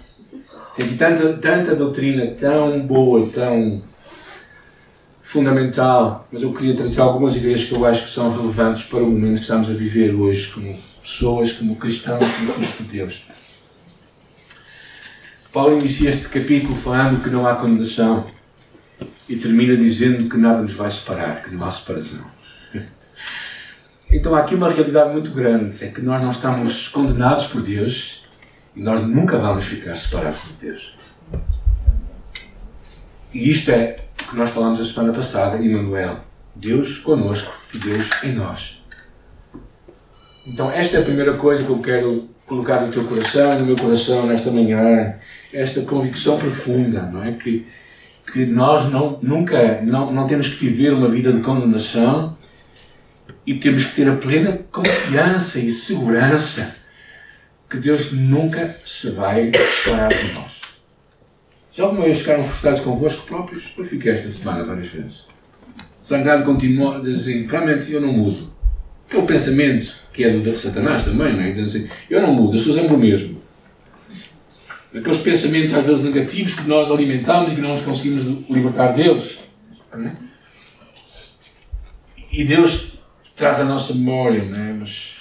tem 0.75 0.87
tanta, 0.97 1.33
tanta 1.33 1.75
doutrina 1.75 2.25
tão 2.27 2.79
boa, 2.81 3.29
tão 3.29 3.81
fundamental, 5.25 6.27
mas 6.31 6.43
eu 6.43 6.53
queria 6.53 6.75
trazer 6.75 7.01
algumas 7.01 7.35
ideias 7.35 7.63
que 7.63 7.73
eu 7.73 7.83
acho 7.83 8.03
que 8.03 8.09
são 8.11 8.29
relevantes 8.29 8.83
para 8.83 8.99
o 8.99 9.09
momento 9.09 9.37
que 9.37 9.41
estamos 9.41 9.67
a 9.67 9.73
viver 9.73 10.13
hoje, 10.13 10.51
como 10.51 10.71
pessoas, 11.01 11.51
como 11.51 11.75
cristãos, 11.77 12.23
como 12.23 12.53
filhos 12.53 12.77
de 12.77 12.83
Deus. 12.83 13.23
Paulo 15.51 15.79
inicia 15.79 16.11
este 16.11 16.27
capítulo 16.27 16.75
falando 16.75 17.23
que 17.23 17.29
não 17.31 17.47
há 17.47 17.55
condenação 17.55 18.27
e 19.27 19.35
termina 19.35 19.75
dizendo 19.75 20.29
que 20.29 20.37
nada 20.37 20.61
nos 20.61 20.75
vai 20.75 20.91
separar, 20.91 21.41
que 21.41 21.53
não 21.53 21.65
há 21.65 21.71
separação. 21.71 22.23
Então 24.11 24.35
há 24.35 24.41
aqui 24.41 24.53
uma 24.53 24.69
realidade 24.69 25.11
muito 25.11 25.31
grande, 25.31 25.83
é 25.83 25.87
que 25.87 25.99
nós 25.99 26.21
não 26.21 26.29
estamos 26.29 26.87
condenados 26.87 27.47
por 27.47 27.63
Deus 27.63 28.23
e 28.75 28.79
nós 28.79 29.01
nunca 29.01 29.39
vamos 29.39 29.65
ficar 29.65 29.95
separados 29.95 30.49
de 30.49 30.67
Deus. 30.67 30.93
E 33.33 33.49
isto 33.49 33.71
é 33.71 34.04
que 34.29 34.35
nós 34.35 34.49
falamos 34.49 34.79
a 34.79 34.85
semana 34.85 35.13
passada, 35.13 35.57
Emmanuel. 35.57 36.17
Deus 36.55 36.97
conosco 36.97 37.53
e 37.73 37.77
Deus 37.77 38.09
em 38.23 38.33
nós. 38.33 38.81
Então 40.45 40.71
esta 40.71 40.97
é 40.97 40.99
a 41.01 41.03
primeira 41.03 41.33
coisa 41.33 41.63
que 41.63 41.69
eu 41.69 41.79
quero 41.79 42.29
colocar 42.45 42.81
no 42.81 42.91
teu 42.91 43.03
coração 43.05 43.59
no 43.59 43.65
meu 43.65 43.75
coração 43.75 44.25
nesta 44.25 44.51
manhã. 44.51 45.15
Esta 45.53 45.81
convicção 45.81 46.37
profunda, 46.37 47.03
não 47.03 47.23
é? 47.23 47.31
Que 47.31 47.65
que 48.31 48.45
nós 48.45 48.91
não, 48.91 49.19
nunca 49.21 49.81
não, 49.81 50.11
não 50.11 50.27
temos 50.27 50.49
que 50.49 50.67
viver 50.67 50.93
uma 50.93 51.09
vida 51.09 51.31
de 51.31 51.41
condenação 51.41 52.35
e 53.45 53.55
temos 53.55 53.85
que 53.85 53.95
ter 53.95 54.09
a 54.09 54.15
plena 54.15 54.59
confiança 54.71 55.59
e 55.59 55.71
segurança 55.71 56.75
que 57.69 57.77
Deus 57.77 58.11
nunca 58.11 58.77
se 58.83 59.11
vai 59.11 59.51
separar 59.83 60.09
de 60.09 60.33
nós. 60.33 60.64
Já 61.75 61.83
alguma 61.83 62.05
vez 62.05 62.19
ficaram 62.19 62.43
frustrados 62.43 62.79
convosco 62.81 63.25
próprios? 63.25 63.65
Eu 63.77 63.83
fiquei 63.83 64.13
esta 64.13 64.31
semana 64.31 64.63
várias 64.63 64.87
vezes. 64.87 65.25
Zangado 66.03 66.43
continua 66.43 66.97
a 66.97 66.99
dizer 66.99 67.15
assim, 67.15 67.47
realmente 67.47 67.91
eu 67.91 67.99
não 67.99 68.13
mudo. 68.13 68.53
Que 69.09 69.17
é 69.17 69.19
o 69.19 69.25
pensamento 69.25 69.93
que 70.13 70.23
é 70.23 70.29
do 70.29 70.41
de 70.41 70.55
Satanás 70.55 71.03
também, 71.03 71.33
não 71.33 71.41
é? 71.41 71.51
Assim, 71.51 71.87
eu 72.09 72.21
não 72.21 72.33
mudo, 72.33 72.55
eu 72.55 72.61
sou 72.61 72.73
sempre 72.73 72.93
o 72.93 72.97
mesmo 72.97 73.45
aqueles 74.97 75.19
pensamentos 75.19 75.73
às 75.73 75.85
vezes 75.85 76.03
negativos 76.03 76.55
que 76.55 76.67
nós 76.67 76.89
alimentamos 76.89 77.51
e 77.51 77.55
que 77.55 77.61
não 77.61 77.71
nos 77.71 77.81
conseguimos 77.81 78.23
libertar 78.49 78.93
deles. 78.93 79.39
É? 79.93 80.11
E 82.31 82.43
Deus 82.43 82.93
traz 83.35 83.59
a 83.59 83.65
nossa 83.65 83.93
memória, 83.93 84.43
não 84.43 84.57
é? 84.57 84.73
mas 84.73 85.14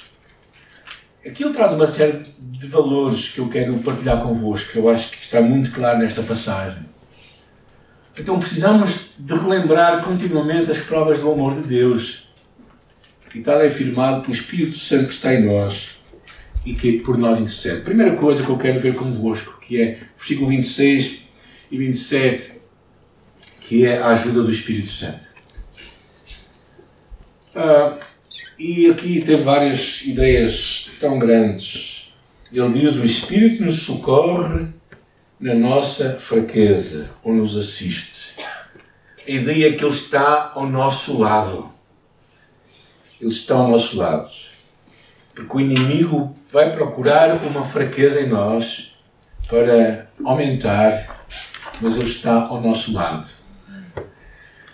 aquilo 1.26 1.52
traz 1.52 1.72
uma 1.72 1.86
série 1.86 2.22
de 2.38 2.66
valores 2.66 3.28
que 3.28 3.38
eu 3.38 3.48
quero 3.48 3.78
partilhar 3.80 4.22
convosco, 4.22 4.72
que 4.72 4.78
eu 4.78 4.88
acho 4.88 5.10
que 5.10 5.22
está 5.22 5.40
muito 5.40 5.70
claro 5.70 5.98
nesta 5.98 6.22
passagem. 6.22 6.84
Então 8.18 8.38
precisamos 8.38 9.14
de 9.18 9.34
relembrar 9.34 10.04
continuamente 10.04 10.70
as 10.70 10.78
provas 10.78 11.20
do 11.20 11.32
amor 11.32 11.54
de 11.54 11.62
Deus, 11.62 12.28
que 13.30 13.38
está 13.38 13.60
afirmado 13.64 14.22
pelo 14.22 14.32
Espírito 14.32 14.78
Santo 14.78 15.08
que 15.08 15.14
está 15.14 15.34
em 15.34 15.44
nós 15.44 15.98
e 16.64 16.74
que 16.74 17.00
por 17.00 17.18
nós 17.18 17.38
intercede. 17.38 17.82
Primeira 17.82 18.16
coisa 18.16 18.42
que 18.42 18.48
eu 18.48 18.56
quero 18.56 18.78
ver 18.78 18.94
convosco, 18.94 19.58
que 19.60 19.80
é 19.80 20.00
versículo 20.16 20.48
26 20.48 21.22
e 21.70 21.78
27, 21.78 22.60
que 23.60 23.84
é 23.84 23.98
a 23.98 24.08
ajuda 24.08 24.42
do 24.42 24.52
Espírito 24.52 24.88
Santo. 24.88 25.26
Ah, 27.56 27.98
e 28.58 28.90
aqui 28.90 29.20
tem 29.20 29.36
várias 29.36 30.02
ideias 30.02 30.90
tão 31.00 31.18
grandes. 31.18 32.12
Ele 32.52 32.70
diz: 32.70 32.96
o 32.96 33.04
Espírito 33.04 33.64
nos 33.64 33.80
socorre 33.80 34.68
na 35.40 35.54
nossa 35.54 36.18
fraqueza, 36.18 37.10
ou 37.22 37.34
nos 37.34 37.56
assiste. 37.56 38.36
A 39.26 39.30
ideia 39.30 39.68
é 39.68 39.72
que 39.72 39.84
Ele 39.84 39.92
está 39.92 40.52
ao 40.54 40.66
nosso 40.68 41.18
lado. 41.18 41.68
Ele 43.20 43.30
está 43.30 43.54
ao 43.54 43.68
nosso 43.68 43.96
lado. 43.96 44.30
Porque 45.34 45.56
o 45.56 45.60
inimigo 45.60 46.36
vai 46.50 46.70
procurar 46.70 47.44
uma 47.44 47.64
fraqueza 47.64 48.20
em 48.20 48.28
nós 48.28 48.94
para 49.48 50.08
aumentar, 50.24 51.26
mas 51.80 51.96
ele 51.96 52.08
está 52.08 52.44
ao 52.46 52.60
nosso 52.60 52.92
lado. 52.92 53.26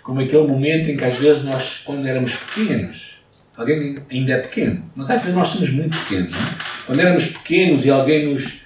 Como 0.03 0.21
aquele 0.21 0.47
momento 0.47 0.89
em 0.89 0.97
que 0.97 1.03
às 1.03 1.17
vezes 1.17 1.43
nós, 1.43 1.81
quando 1.83 2.07
éramos 2.07 2.35
pequenos, 2.35 3.10
alguém 3.61 3.97
ainda 4.09 4.33
é 4.33 4.37
pequeno, 4.37 4.83
mas 4.95 5.09
às 5.09 5.21
vezes 5.21 5.35
nós 5.35 5.47
somos 5.47 5.69
muito 5.69 5.97
pequenos. 5.97 6.31
Não? 6.31 6.39
É? 6.39 6.51
Quando 6.85 6.99
éramos 6.99 7.27
pequenos 7.27 7.85
e 7.85 7.89
alguém 7.89 8.33
nos 8.33 8.61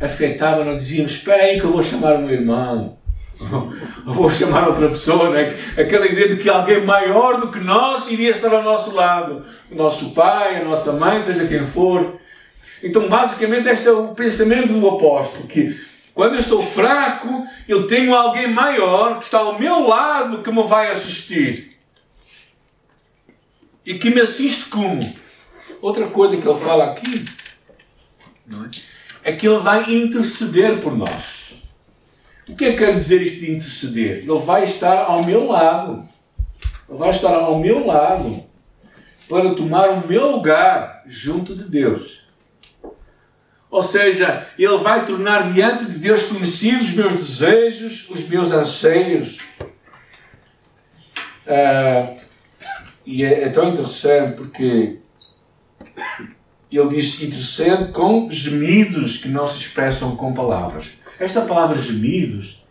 afetava, 0.00 0.64
nós 0.64 0.82
dizíamos: 0.82 1.12
Espera 1.12 1.42
aí 1.42 1.58
que 1.58 1.64
eu 1.64 1.72
vou 1.72 1.82
chamar 1.82 2.16
o 2.16 2.22
meu 2.22 2.30
irmão. 2.30 2.96
Eu 3.38 3.72
vou 4.14 4.30
chamar 4.30 4.66
outra 4.66 4.88
pessoa, 4.88 5.28
né? 5.30 5.54
aquela 5.76 6.06
ideia 6.06 6.28
de 6.28 6.36
que 6.36 6.48
alguém 6.48 6.84
maior 6.84 7.38
do 7.38 7.50
que 7.50 7.58
nós 7.58 8.10
iria 8.10 8.30
estar 8.30 8.52
ao 8.52 8.62
nosso 8.62 8.94
lado. 8.94 9.44
O 9.70 9.74
nosso 9.74 10.14
pai, 10.14 10.56
a 10.56 10.64
nossa 10.64 10.92
mãe, 10.92 11.22
seja 11.22 11.46
quem 11.46 11.60
for. 11.60 12.18
Então, 12.82 13.08
basicamente, 13.08 13.68
este 13.68 13.88
é 13.88 13.92
o 13.92 14.08
pensamento 14.08 14.68
do 14.68 14.88
apóstolo: 14.88 15.46
que 15.46 15.78
quando 16.14 16.34
eu 16.34 16.40
estou 16.40 16.62
fraco, 16.62 17.46
eu 17.68 17.86
tenho 17.86 18.14
alguém 18.14 18.48
maior 18.48 19.18
que 19.18 19.24
está 19.24 19.38
ao 19.38 19.58
meu 19.58 19.86
lado 19.86 20.42
que 20.42 20.50
me 20.50 20.66
vai 20.66 20.90
assistir. 20.90 21.75
E 23.86 23.94
que 24.00 24.10
me 24.10 24.20
assiste 24.20 24.66
como? 24.66 25.00
Outra 25.80 26.08
coisa 26.08 26.36
que 26.36 26.46
ele 26.46 26.58
fala 26.58 26.86
aqui 26.86 27.24
é? 29.22 29.30
é 29.30 29.36
que 29.36 29.46
ele 29.46 29.60
vai 29.60 29.94
interceder 29.94 30.80
por 30.80 30.96
nós. 30.96 31.54
O 32.48 32.56
que 32.56 32.64
é 32.64 32.72
que 32.72 32.78
quer 32.78 32.92
dizer 32.92 33.22
isto 33.22 33.40
de 33.40 33.52
interceder? 33.52 34.18
Ele 34.18 34.38
vai 34.38 34.64
estar 34.64 35.04
ao 35.04 35.24
meu 35.24 35.46
lado. 35.46 36.08
Ele 36.88 36.98
vai 36.98 37.10
estar 37.10 37.32
ao 37.32 37.60
meu 37.60 37.86
lado 37.86 38.44
para 39.28 39.54
tomar 39.54 39.88
o 39.90 40.06
meu 40.06 40.32
lugar 40.32 41.04
junto 41.06 41.54
de 41.54 41.64
Deus. 41.64 42.26
Ou 43.70 43.82
seja, 43.82 44.48
Ele 44.58 44.78
vai 44.78 45.06
tornar 45.06 45.52
diante 45.52 45.84
de 45.84 45.98
Deus 45.98 46.24
conhecidos 46.24 46.88
os 46.88 46.94
meus 46.94 47.14
desejos, 47.14 48.08
os 48.10 48.28
meus 48.28 48.50
anseios. 48.52 49.38
Uh, 51.46 52.25
e 53.06 53.24
é, 53.24 53.44
é, 53.44 53.48
tão 53.48 53.68
interessante 53.68 54.36
porque 54.36 54.98
ele 56.72 56.88
diz 56.88 57.22
intercede 57.22 57.92
com 57.92 58.28
gemidos 58.28 59.16
que 59.16 59.28
não 59.28 59.46
se 59.46 59.58
expressam 59.58 60.16
com 60.16 60.34
palavras. 60.34 60.94
Esta 61.18 61.42
palavra 61.42 61.78
gemidos 61.78 62.64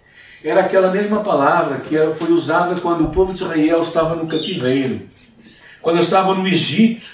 era 0.44 0.60
aquela 0.60 0.92
mesma 0.92 1.24
palavra 1.24 1.80
que 1.80 1.96
foi 2.14 2.32
usada 2.32 2.80
quando 2.80 3.06
o 3.06 3.12
povo 3.12 3.34
de 3.34 3.42
Israel 3.42 3.82
estava 3.82 4.16
no 4.16 4.28
cativeiro, 4.28 5.02
quando 5.82 6.00
estava 6.00 6.36
no 6.36 6.48
Egito, 6.48 7.08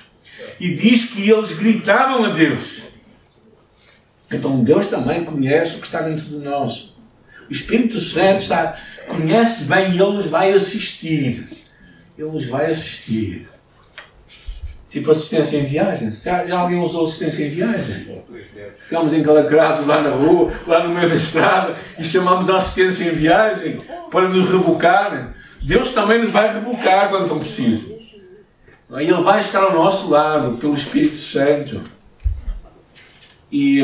e 0.59 0.73
diz 0.73 1.05
que 1.05 1.29
eles 1.29 1.53
gritavam 1.53 2.25
a 2.25 2.29
Deus. 2.29 2.81
Então 4.29 4.63
Deus 4.63 4.87
também 4.87 5.23
conhece 5.23 5.75
o 5.75 5.79
que 5.79 5.85
está 5.85 6.01
dentro 6.01 6.25
de 6.25 6.37
nós. 6.37 6.93
O 7.47 7.53
Espírito 7.53 7.99
Santo 7.99 8.41
está, 8.41 8.77
conhece 9.07 9.65
bem 9.65 9.91
e 9.91 10.01
Ele 10.01 10.13
nos 10.13 10.27
vai 10.27 10.51
assistir. 10.51 11.60
Ele 12.21 12.31
nos 12.31 12.47
vai 12.47 12.69
assistir. 12.69 13.49
Tipo 14.89 15.09
assistência 15.09 15.57
em 15.57 15.65
viagens. 15.65 16.21
Já, 16.21 16.45
já 16.45 16.59
alguém 16.59 16.79
usou 16.79 17.07
assistência 17.07 17.45
em 17.45 17.49
viagem? 17.49 18.23
Ficamos 18.77 19.11
encalacrados 19.13 19.87
lá 19.87 20.01
na 20.01 20.11
rua, 20.11 20.53
lá 20.67 20.87
no 20.87 20.93
meio 20.93 21.09
da 21.09 21.15
estrada, 21.15 21.75
e 21.97 22.03
chamamos 22.03 22.49
a 22.49 22.57
assistência 22.57 23.05
em 23.05 23.15
viagem 23.15 23.81
para 24.11 24.27
nos 24.27 24.47
rebocar. 24.49 25.33
Deus 25.61 25.93
também 25.93 26.21
nos 26.21 26.31
vai 26.31 26.53
rebocar 26.53 27.09
quando 27.09 27.27
for 27.27 27.39
preciso. 27.39 27.97
Ele 28.91 29.13
vai 29.13 29.39
estar 29.39 29.63
ao 29.63 29.73
nosso 29.73 30.09
lado 30.09 30.57
pelo 30.57 30.73
Espírito 30.73 31.17
Santo. 31.17 31.81
E, 33.51 33.79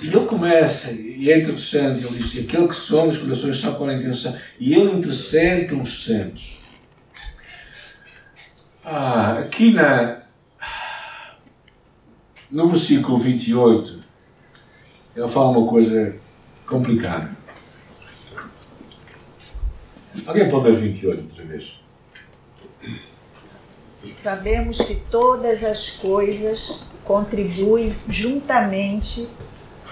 e 0.00 0.06
Ele 0.06 0.26
começa, 0.26 0.92
e 0.92 1.30
é 1.30 1.38
interessante, 1.38 2.06
Ele 2.06 2.16
diz: 2.16 2.44
aquele 2.44 2.68
que 2.68 2.76
somos, 2.76 3.16
os 3.16 3.22
corações 3.24 3.56
só 3.56 3.72
com 3.72 3.86
a 3.86 3.94
intenção. 3.94 4.34
E 4.60 4.74
Ele 4.74 4.92
intercede 4.92 5.66
pelos 5.66 6.04
santos. 6.04 6.57
Ah, 8.90 9.40
aqui 9.40 9.74
na, 9.74 10.22
no 12.50 12.68
versículo 12.68 13.18
28, 13.18 14.00
ele 15.14 15.28
fala 15.28 15.50
uma 15.50 15.68
coisa 15.68 16.16
complicada. 16.66 17.30
Alguém 20.26 20.48
pode 20.48 20.70
ler 20.70 20.76
28 20.76 21.22
outra 21.22 21.44
vez? 21.44 21.80
Sabemos 24.10 24.78
que 24.78 24.94
todas 25.10 25.62
as 25.64 25.90
coisas 25.90 26.80
contribuem 27.04 27.94
juntamente 28.08 29.28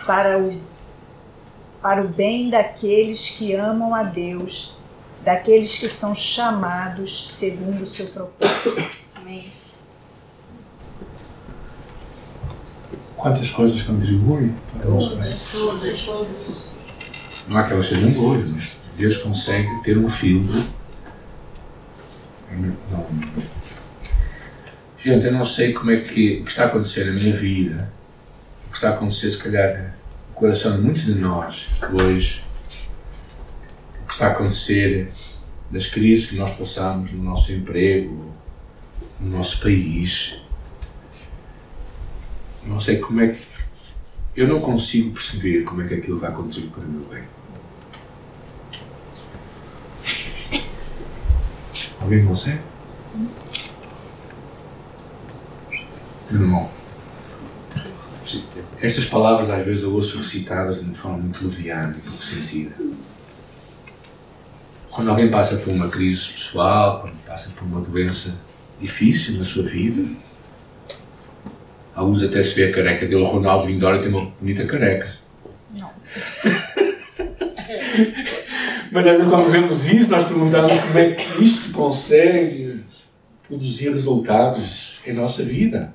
para 0.07 0.39
o, 0.39 0.59
para 1.83 2.03
o 2.03 2.09
bem 2.09 2.49
daqueles 2.49 3.29
que 3.29 3.53
amam 3.53 3.95
a 3.95 4.03
Deus 4.05 4.76
daqueles 5.27 5.77
que 5.77 5.89
são 5.89 6.15
chamados 6.15 7.27
segundo 7.33 7.83
o 7.83 7.87
seu 7.87 8.07
propósito. 8.07 8.77
Amém. 9.17 9.53
Quantas 13.17 13.51
coisas 13.51 13.83
contribuem 13.83 14.55
para 14.79 14.89
o 14.89 14.95
nosso 14.95 15.17
bem? 15.17 15.37
Não 17.49 17.59
há 17.59 17.65
que 17.65 17.73
elas 17.73 17.89
sejam 17.89 18.11
boas, 18.13 18.49
mas 18.51 18.77
Deus 18.97 19.17
consegue 19.17 19.69
ter 19.83 19.99
um 19.99 20.09
filtro. 20.09 20.65
Não. 22.53 23.07
Gente, 24.97 25.27
eu 25.27 25.33
não 25.33 25.45
sei 25.45 25.73
como 25.73 25.91
é 25.91 25.97
que, 25.97 26.43
que 26.43 26.49
está 26.49 26.65
a 26.65 26.67
acontecer 26.67 27.05
na 27.05 27.13
minha 27.13 27.35
vida, 27.35 27.93
o 28.69 28.71
que 28.71 28.77
está 28.77 28.91
a 28.91 28.93
acontecer, 28.93 29.31
se 29.33 29.39
calhar, 29.39 29.97
no 30.29 30.35
coração 30.35 30.77
de 30.77 30.83
muitos 30.83 31.05
de 31.05 31.17
nós 31.17 31.67
que 31.81 32.03
hoje 32.03 32.46
está 34.17 34.29
a 34.29 34.31
acontecer, 34.31 35.13
das 35.71 35.87
crises 35.87 36.31
que 36.31 36.37
nós 36.37 36.57
passamos 36.57 37.13
no 37.13 37.23
nosso 37.23 37.53
emprego, 37.53 38.33
no 39.21 39.37
nosso 39.37 39.61
país. 39.61 40.39
Não 42.65 42.81
sei 42.81 42.97
como 42.97 43.21
é 43.21 43.29
que. 43.29 43.47
Eu 44.35 44.49
não 44.49 44.61
consigo 44.61 45.13
perceber 45.13 45.65
como 45.65 45.83
é 45.83 45.87
que 45.87 45.95
aquilo 45.95 46.19
vai 46.19 46.31
acontecer 46.31 46.63
para 46.63 46.83
o 46.83 46.89
meu 46.89 47.07
bem. 47.09 47.25
Alguém 52.01 52.25
consegue? 52.25 52.61
Irmão, 56.31 56.69
estas 58.81 59.05
palavras 59.05 59.51
às 59.51 59.65
vezes 59.65 59.85
eu 59.85 59.95
ouço 59.95 60.19
recitadas 60.19 60.81
de 60.81 60.87
uma 60.87 60.95
forma 60.95 61.19
muito 61.19 61.45
leviana 61.45 61.97
e 61.99 62.01
pouco 62.01 62.23
sentida. 62.23 62.75
Quando 64.97 65.11
alguém 65.11 65.29
passa 65.31 65.59
por 65.59 65.75
uma 65.75 65.91
crise 65.91 66.31
pessoal, 66.31 67.03
quando 67.03 67.23
passa 67.27 67.51
por 67.51 67.65
uma 67.65 67.83
doença 67.83 68.41
difícil 68.81 69.37
na 69.37 69.45
sua 69.45 69.65
vida, 69.65 70.03
alguns 71.95 72.23
até 72.23 72.43
se 72.43 72.55
vê 72.55 72.71
a 72.71 72.73
careca 72.73 73.05
dele, 73.05 73.21
o 73.21 73.27
Ronaldo 73.27 73.67
Lindória 73.67 74.01
tem 74.01 74.09
uma 74.09 74.31
bonita 74.41 74.65
careca. 74.65 75.15
Não. 75.75 75.91
Mas 78.91 79.07
às 79.07 79.17
vezes 79.17 79.29
quando 79.29 79.51
vemos 79.51 79.85
isso, 79.85 80.11
nós 80.11 80.25
perguntamos 80.25 80.73
como 80.79 80.99
é 80.99 81.11
que 81.11 81.45
isto 81.45 81.73
consegue 81.73 82.83
produzir 83.47 83.91
resultados 83.91 85.01
em 85.07 85.13
nossa 85.13 85.43
vida. 85.43 85.93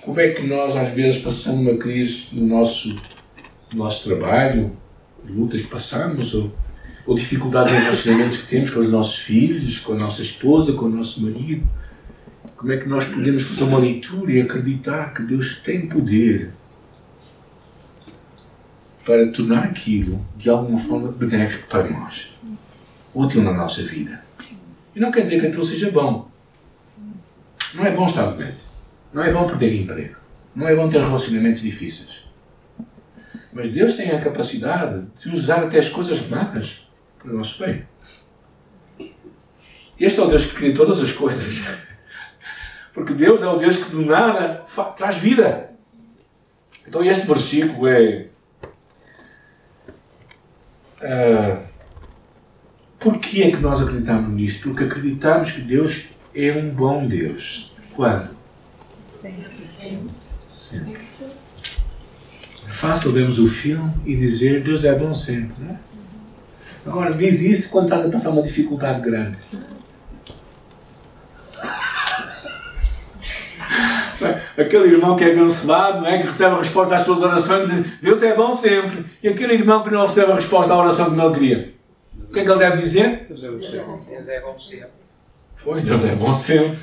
Como 0.00 0.18
é 0.18 0.30
que 0.30 0.46
nós, 0.46 0.74
às 0.78 0.94
vezes, 0.94 1.20
passamos 1.20 1.60
uma 1.60 1.76
crise 1.76 2.28
no 2.32 2.46
nosso, 2.46 2.96
no 3.70 3.84
nosso 3.84 4.08
trabalho, 4.08 4.74
lutas 5.28 5.60
que 5.60 5.68
passamos, 5.68 6.32
ou, 6.32 6.50
ou 7.06 7.14
dificuldades 7.14 7.72
em 7.72 7.80
relacionamentos 7.80 8.38
que 8.38 8.46
temos 8.46 8.70
com 8.70 8.80
os 8.80 8.90
nossos 8.90 9.18
filhos, 9.18 9.80
com 9.80 9.92
a 9.92 9.96
nossa 9.96 10.22
esposa, 10.22 10.72
com 10.72 10.86
o 10.86 10.90
nosso 10.90 11.22
marido? 11.22 11.68
Como 12.56 12.72
é 12.72 12.76
que 12.76 12.88
nós 12.88 13.04
podemos 13.06 13.42
fazer 13.42 13.64
uma 13.64 13.78
leitura 13.78 14.32
e 14.32 14.40
acreditar 14.40 15.14
que 15.14 15.22
Deus 15.22 15.60
tem 15.60 15.88
poder 15.88 16.52
para 19.04 19.32
tornar 19.32 19.64
aquilo 19.64 20.24
de 20.36 20.50
alguma 20.50 20.78
forma 20.78 21.10
benéfico 21.10 21.68
para 21.68 21.88
nós, 21.88 22.30
útil 23.14 23.42
na 23.42 23.54
nossa 23.54 23.82
vida? 23.82 24.22
E 24.94 25.00
não 25.00 25.10
quer 25.10 25.22
dizer 25.22 25.40
que 25.40 25.46
aquilo 25.46 25.64
seja 25.64 25.90
bom. 25.90 26.28
Não 27.74 27.84
é 27.84 27.92
bom 27.92 28.06
estar 28.06 28.26
doente. 28.26 28.58
Não 29.12 29.22
é 29.22 29.32
bom 29.32 29.46
perder 29.46 29.74
emprego. 29.74 30.16
Não 30.54 30.68
é 30.68 30.74
bom 30.74 30.88
ter 30.88 31.00
relacionamentos 31.00 31.62
difíceis. 31.62 32.24
Mas 33.52 33.70
Deus 33.70 33.94
tem 33.94 34.10
a 34.10 34.20
capacidade 34.20 35.06
de 35.18 35.28
usar 35.30 35.64
até 35.64 35.78
as 35.78 35.88
coisas 35.88 36.28
más 36.28 36.89
para 37.20 37.30
o 37.30 37.36
nosso 37.36 37.62
bem. 37.62 37.86
Este 39.98 40.18
é 40.18 40.22
o 40.22 40.26
Deus 40.26 40.46
que 40.46 40.54
cria 40.54 40.74
todas 40.74 41.00
as 41.00 41.12
coisas. 41.12 41.62
Porque 42.92 43.12
Deus 43.12 43.42
é 43.42 43.46
o 43.46 43.56
Deus 43.56 43.76
que 43.76 43.90
do 43.90 44.04
nada 44.04 44.64
traz 44.96 45.18
vida. 45.18 45.70
Então 46.86 47.04
este 47.04 47.26
versículo 47.26 47.86
é. 47.86 48.28
Uh, 51.02 51.70
Porquê 53.00 53.44
é 53.44 53.50
que 53.50 53.56
nós 53.56 53.80
acreditamos 53.80 54.30
nisto? 54.34 54.68
Porque 54.68 54.84
acreditamos 54.84 55.52
que 55.52 55.62
Deus 55.62 56.04
é 56.34 56.52
um 56.52 56.68
bom 56.68 57.06
Deus. 57.06 57.72
Quando? 57.94 58.36
Sempre. 59.08 59.66
Sempre. 60.46 61.00
É 62.68 62.70
fácil 62.70 63.12
vermos 63.12 63.38
o 63.38 63.48
filme 63.48 63.90
e 64.04 64.14
dizer 64.14 64.62
Deus 64.62 64.84
é 64.84 64.94
bom 64.94 65.14
sempre, 65.14 65.64
não 65.64 65.70
é? 65.70 65.89
Agora, 66.86 67.12
diz 67.14 67.42
isso 67.42 67.70
quando 67.70 67.84
estás 67.86 68.06
a 68.06 68.10
passar 68.10 68.30
uma 68.30 68.42
dificuldade 68.42 69.00
grande. 69.00 69.38
Aquele 74.56 74.88
irmão 74.94 75.16
que 75.16 75.24
é 75.24 75.32
abençoado, 75.32 76.00
não 76.00 76.06
é? 76.06 76.18
que 76.18 76.26
recebe 76.26 76.54
a 76.54 76.58
resposta 76.58 76.96
às 76.96 77.02
suas 77.02 77.22
orações, 77.22 77.68
diz 77.68 77.86
Deus 78.00 78.22
é 78.22 78.34
bom 78.34 78.54
sempre. 78.54 79.06
E 79.22 79.28
aquele 79.28 79.54
irmão 79.54 79.82
que 79.82 79.90
não 79.90 80.06
recebe 80.06 80.32
a 80.32 80.34
resposta 80.34 80.72
à 80.72 80.76
oração 80.76 81.10
que 81.10 81.16
não 81.16 81.32
queria. 81.32 81.74
O 82.28 82.32
que 82.32 82.40
é 82.40 82.44
que 82.44 82.50
ele 82.50 82.58
deve 82.58 82.82
dizer? 82.82 83.26
Deus 83.28 83.42
é 83.42 83.50
bom 83.82 83.96
sempre. 83.96 84.24
Pois, 85.62 85.82
Deus 85.82 86.04
é 86.04 86.14
bom 86.14 86.34
sempre. 86.34 86.78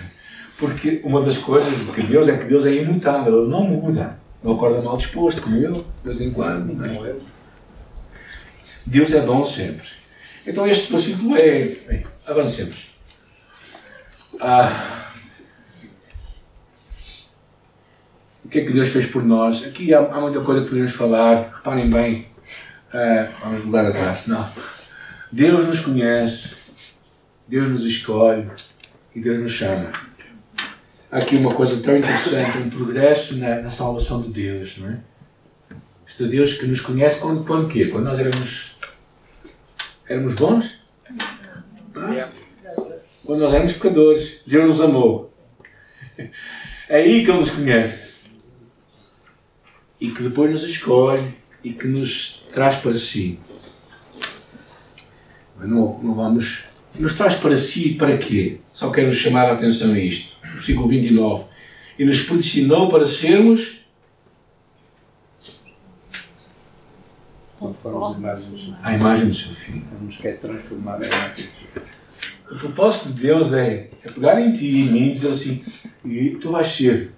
Porque 0.57 1.01
uma 1.03 1.21
das 1.21 1.37
coisas 1.37 1.73
de 1.85 2.01
Deus 2.03 2.27
é 2.27 2.37
que 2.37 2.45
Deus 2.45 2.65
é 2.65 2.73
imutável, 2.73 3.41
Ele 3.41 3.51
não 3.51 3.63
muda. 3.63 4.19
Não 4.43 4.53
acorda 4.53 4.81
mal 4.81 4.97
disposto, 4.97 5.41
como 5.41 5.55
eu, 5.57 5.73
de 5.73 5.83
vez 6.03 6.21
em 6.21 6.31
quando. 6.31 6.73
Não 6.73 7.05
é? 7.05 7.15
Deus 8.87 9.11
é 9.11 9.21
bom 9.21 9.45
sempre. 9.45 9.87
Então 10.45 10.67
este 10.67 10.91
versículo 10.91 11.37
é. 11.37 11.75
Bem, 11.87 12.05
avancemos. 12.25 12.87
Ah, 14.41 15.11
o 18.43 18.49
que 18.49 18.59
é 18.59 18.65
que 18.65 18.71
Deus 18.71 18.89
fez 18.89 19.05
por 19.05 19.23
nós? 19.23 19.63
Aqui 19.65 19.93
há, 19.93 19.99
há 19.99 20.21
muita 20.21 20.41
coisa 20.41 20.61
que 20.61 20.69
podemos 20.69 20.93
falar. 20.93 21.55
Reparem 21.57 21.89
bem. 21.89 22.27
Ah, 22.93 23.29
vamos 23.43 23.65
mudar 23.65 23.85
atrás. 23.85 24.27
Não. 24.27 24.49
Deus 25.31 25.65
nos 25.65 25.81
conhece, 25.81 26.55
Deus 27.47 27.69
nos 27.69 27.83
escolhe 27.83 28.49
e 29.13 29.19
Deus 29.19 29.39
nos 29.39 29.51
chama 29.51 29.91
aqui 31.11 31.35
uma 31.35 31.53
coisa 31.53 31.81
tão 31.81 31.97
interessante, 31.97 32.57
um 32.57 32.69
progresso 32.69 33.37
na, 33.37 33.61
na 33.61 33.69
salvação 33.69 34.21
de 34.21 34.29
Deus, 34.29 34.77
não 34.77 34.89
é? 34.89 34.99
Este 36.07 36.25
Deus 36.25 36.53
que 36.53 36.65
nos 36.65 36.79
conhece 36.79 37.19
quando, 37.19 37.43
quando 37.43 37.67
quê? 37.67 37.87
Quando 37.87 38.05
nós 38.05 38.19
éramos, 38.19 38.76
éramos 40.09 40.35
bons? 40.35 40.79
Ah? 41.95 42.29
Quando 43.25 43.39
nós 43.41 43.53
éramos 43.53 43.73
pecadores. 43.73 44.41
Deus 44.45 44.67
nos 44.67 44.81
amou. 44.81 45.33
É 46.89 46.97
aí 46.97 47.25
que 47.25 47.31
Ele 47.31 47.39
nos 47.41 47.51
conhece. 47.51 48.13
E 49.99 50.09
que 50.09 50.23
depois 50.23 50.51
nos 50.51 50.63
escolhe 50.63 51.35
e 51.63 51.73
que 51.73 51.85
nos 51.85 52.43
traz 52.53 52.77
para 52.77 52.93
si. 52.93 53.39
Mas 55.57 55.67
não, 55.67 55.99
não 56.01 56.13
vamos. 56.13 56.63
Nos 56.97 57.15
traz 57.15 57.35
para 57.35 57.57
si 57.57 57.95
para 57.95 58.17
quê? 58.17 58.59
Só 58.71 58.89
quero 58.89 59.13
chamar 59.13 59.49
a 59.49 59.53
atenção 59.53 59.91
a 59.93 59.99
isto 59.99 60.37
versículo 60.57 60.87
29. 60.87 61.45
E 61.97 62.05
nos 62.05 62.21
predestinou 62.23 62.89
para 62.89 63.05
sermos. 63.05 63.77
A 68.83 68.93
imagem 68.93 69.27
do 69.27 69.33
seu 69.33 69.53
filho. 69.53 69.83
Nos 70.01 70.17
quer 70.17 70.37
transformar 70.39 71.01
em 71.01 71.07
imagem 71.07 71.47
O 72.51 72.55
propósito 72.55 73.13
de 73.13 73.21
Deus 73.21 73.53
é, 73.53 73.89
é 74.03 74.11
pegar 74.11 74.39
em 74.39 74.51
ti 74.53 74.65
e 74.65 74.81
em 74.81 74.91
mim 74.91 75.07
e 75.09 75.11
dizer 75.11 75.31
assim: 75.31 75.63
e 76.05 76.31
tu 76.41 76.51
vais 76.51 76.67
ser. 76.67 77.11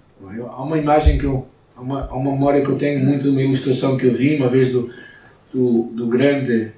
Há 0.48 0.62
uma 0.62 0.78
imagem 0.78 1.18
que 1.18 1.24
eu. 1.24 1.48
Há 1.76 1.80
uma, 1.80 2.06
há 2.06 2.14
uma 2.14 2.32
memória 2.32 2.62
que 2.62 2.68
eu 2.68 2.76
tenho 2.76 3.04
muito 3.04 3.22
de 3.22 3.28
uma 3.30 3.42
ilustração 3.42 3.96
que 3.96 4.06
eu 4.06 4.14
vi 4.14 4.36
uma 4.36 4.50
vez 4.50 4.70
do, 4.70 4.90
do, 5.52 5.84
do 5.94 6.06
grande 6.08 6.72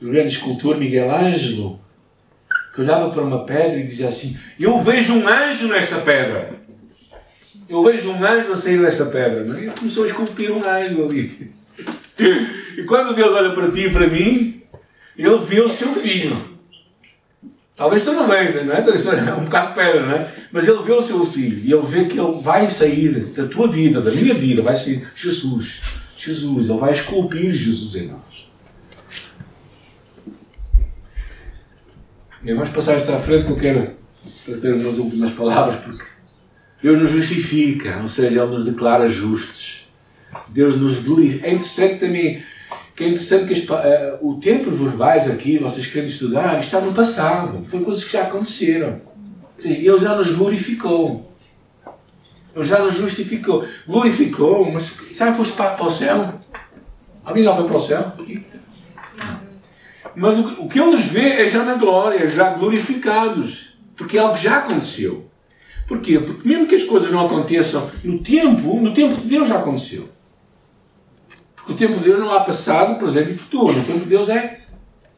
do 0.00 0.10
grande 0.10 0.28
escultor 0.28 0.76
Miguel 0.76 1.14
Ângelo 1.14 1.80
que 2.74 2.80
olhava 2.80 3.10
para 3.10 3.22
uma 3.22 3.44
pedra 3.44 3.78
e 3.78 3.84
dizia 3.84 4.08
assim: 4.08 4.36
Eu 4.58 4.80
vejo 4.82 5.14
um 5.14 5.28
anjo 5.28 5.68
nesta 5.68 5.98
pedra. 5.98 6.60
Eu 7.68 7.82
vejo 7.84 8.10
um 8.10 8.24
anjo 8.24 8.52
a 8.52 8.56
sair 8.56 8.80
desta 8.80 9.06
pedra. 9.06 9.44
Não 9.44 9.56
é? 9.56 9.66
E 9.66 9.70
começou 9.70 10.04
a 10.04 10.06
esculpir 10.06 10.50
um 10.50 10.66
anjo 10.66 11.04
ali. 11.04 11.52
E 12.76 12.84
quando 12.84 13.14
Deus 13.14 13.32
olha 13.32 13.50
para 13.50 13.70
ti 13.70 13.86
e 13.86 13.90
para 13.90 14.06
mim, 14.06 14.62
Ele 15.16 15.38
vê 15.38 15.60
o 15.60 15.68
seu 15.68 15.88
filho. 15.94 16.52
Talvez 17.76 18.02
tu 18.02 18.12
não 18.12 18.28
vejas, 18.28 18.64
não 18.64 18.74
é? 18.74 18.78
É 18.78 19.34
um 19.34 19.44
bocado 19.44 19.68
de 19.68 19.74
pedra, 19.74 20.06
não 20.06 20.14
é? 20.14 20.32
Mas 20.50 20.66
Ele 20.66 20.82
vê 20.82 20.92
o 20.92 21.02
seu 21.02 21.24
filho 21.24 21.58
e 21.64 21.72
Ele 21.72 21.86
vê 21.86 22.04
que 22.04 22.18
Ele 22.18 22.40
vai 22.40 22.70
sair 22.70 23.12
da 23.34 23.46
tua 23.46 23.70
vida, 23.70 24.00
da 24.00 24.10
minha 24.10 24.34
vida, 24.34 24.62
vai 24.62 24.76
sair 24.76 25.06
Jesus. 25.14 25.80
Jesus, 26.16 26.68
Ele 26.70 26.78
vai 26.78 26.92
esculpir 26.92 27.52
Jesus 27.52 27.94
em 27.96 28.08
nós. 28.08 28.50
E 32.44 32.52
vamos 32.52 32.70
passar 32.70 32.94
esta 32.94 33.14
à 33.14 33.18
frente 33.18 33.46
que 33.46 33.52
eu 33.52 33.56
quero 33.56 33.96
trazer 34.44 34.74
umas 34.74 34.98
últimas 34.98 35.30
palavras, 35.32 35.76
porque 35.76 36.04
Deus 36.82 37.00
nos 37.00 37.10
justifica, 37.10 37.98
ou 38.02 38.08
seja, 38.08 38.42
Ele 38.42 38.50
nos 38.50 38.64
declara 38.64 39.08
justos. 39.08 39.81
Deus 40.48 40.76
nos 40.76 41.00
glorifica. 41.00 41.46
É 41.46 41.52
interessante 41.52 41.98
também 41.98 42.42
que 42.94 43.04
é 43.04 43.08
interessante 43.08 43.46
que 43.46 43.54
as, 43.54 43.68
uh, 43.68 44.18
o 44.20 44.34
tempo 44.38 44.70
verbais 44.70 45.30
aqui, 45.30 45.58
vocês 45.58 45.86
querem 45.86 46.08
estudar, 46.08 46.60
está 46.60 46.80
no 46.80 46.92
passado. 46.92 47.64
Foi 47.64 47.80
coisas 47.80 48.04
que 48.04 48.12
já 48.12 48.24
aconteceram. 48.24 49.00
Sim, 49.58 49.72
ele 49.72 49.98
já 49.98 50.14
nos 50.14 50.30
glorificou. 50.30 51.32
Ele 52.54 52.64
já 52.64 52.80
nos 52.80 52.96
justificou. 52.96 53.66
Glorificou, 53.86 54.70
mas 54.70 54.92
já 55.12 55.32
foste 55.32 55.54
para, 55.54 55.70
para 55.70 55.86
o 55.86 55.90
céu? 55.90 56.34
Alguém 57.24 57.44
já 57.44 57.54
foi 57.54 57.66
para 57.66 57.76
o 57.76 57.80
céu? 57.80 58.12
Mas 60.14 60.38
o, 60.38 60.62
o 60.64 60.68
que 60.68 60.78
eles 60.78 61.04
vê 61.06 61.42
é 61.42 61.48
já 61.48 61.64
na 61.64 61.74
glória, 61.74 62.28
já 62.28 62.50
glorificados. 62.50 63.72
Porque 63.96 64.18
é 64.18 64.20
algo 64.20 64.36
já 64.36 64.58
aconteceu. 64.58 65.30
Porquê? 65.86 66.18
Porque 66.18 66.46
mesmo 66.46 66.66
que 66.66 66.74
as 66.74 66.82
coisas 66.82 67.10
não 67.10 67.26
aconteçam 67.26 67.90
no 68.04 68.18
tempo, 68.18 68.80
no 68.80 68.92
tempo 68.92 69.14
de 69.20 69.28
Deus 69.28 69.48
já 69.48 69.58
aconteceu. 69.58 70.08
Porque 71.64 71.72
o 71.72 71.76
tempo 71.76 71.98
de 71.98 72.04
Deus 72.04 72.18
não 72.18 72.34
há 72.34 72.40
passado, 72.40 72.98
presente 72.98 73.30
e 73.30 73.38
futuro. 73.38 73.78
O 73.78 73.84
tempo 73.84 74.00
de 74.00 74.06
Deus 74.06 74.28
é 74.28 74.60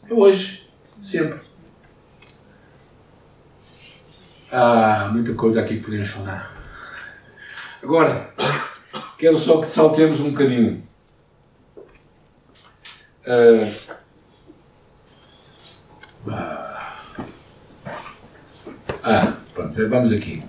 É 0.09 0.13
hoje, 0.13 0.63
sempre. 1.03 1.41
Há 4.51 5.09
muita 5.11 5.35
coisa 5.35 5.61
aqui 5.61 5.79
que 5.79 5.85
podemos 5.85 6.09
falar. 6.09 6.55
Agora, 7.83 8.33
quero 9.19 9.39
só 9.39 9.61
que 9.61 9.67
saltemos 9.67 10.21
um 10.21 10.31
bocadinho. 10.31 10.83
Uh, 13.27 13.95
ah, 19.03 19.37
pronto, 19.55 19.89
vamos 19.89 20.13
aqui. 20.13 20.43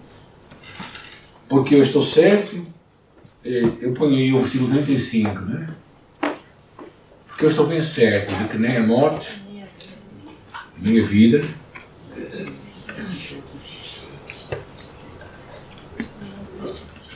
Porque 1.47 1.75
eu 1.75 1.81
estou 1.81 2.03
certo, 2.03 2.65
eh, 3.43 3.71
eu 3.79 3.93
ponho 3.93 4.15
aí 4.15 4.33
o 4.33 4.39
versículo 4.39 4.69
35, 4.71 5.41
né? 5.41 5.75
Porque 7.35 7.47
eu 7.47 7.49
estou 7.49 7.67
bem 7.67 7.83
certo 7.83 8.33
de 8.33 8.47
que 8.47 8.57
nem 8.57 8.77
a 8.77 8.81
morte, 8.81 9.33
nem 10.79 11.01
a 11.01 11.05
vida, 11.05 11.43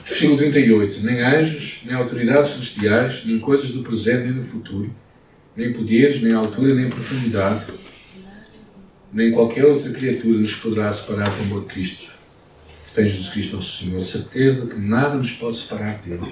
versículo 0.04 0.36
38, 0.36 1.00
nem 1.06 1.22
anjos, 1.22 1.80
nem 1.86 1.94
autoridades 1.94 2.50
celestiais, 2.50 3.24
nem 3.24 3.38
coisas 3.38 3.70
do 3.70 3.82
presente 3.82 4.24
nem 4.24 4.34
do 4.34 4.44
futuro, 4.44 4.94
nem 5.56 5.72
poderes, 5.72 6.20
nem 6.20 6.34
altura, 6.34 6.74
nem 6.74 6.90
profundidade, 6.90 7.64
nem 9.10 9.32
qualquer 9.32 9.64
outra 9.64 9.90
criatura 9.90 10.36
nos 10.36 10.54
poderá 10.54 10.92
separar 10.92 11.30
do 11.30 11.42
amor 11.44 11.62
de 11.62 11.66
Cristo. 11.68 12.10
Que 12.86 12.92
tem 12.92 13.08
Jesus 13.08 13.30
Cristo 13.30 13.56
nosso 13.56 13.82
Senhor. 13.82 14.02
A 14.02 14.04
certeza 14.04 14.66
de 14.66 14.74
que 14.74 14.78
nada 14.78 15.14
nos 15.14 15.32
pode 15.32 15.56
separar 15.56 15.96
dele. 16.02 16.30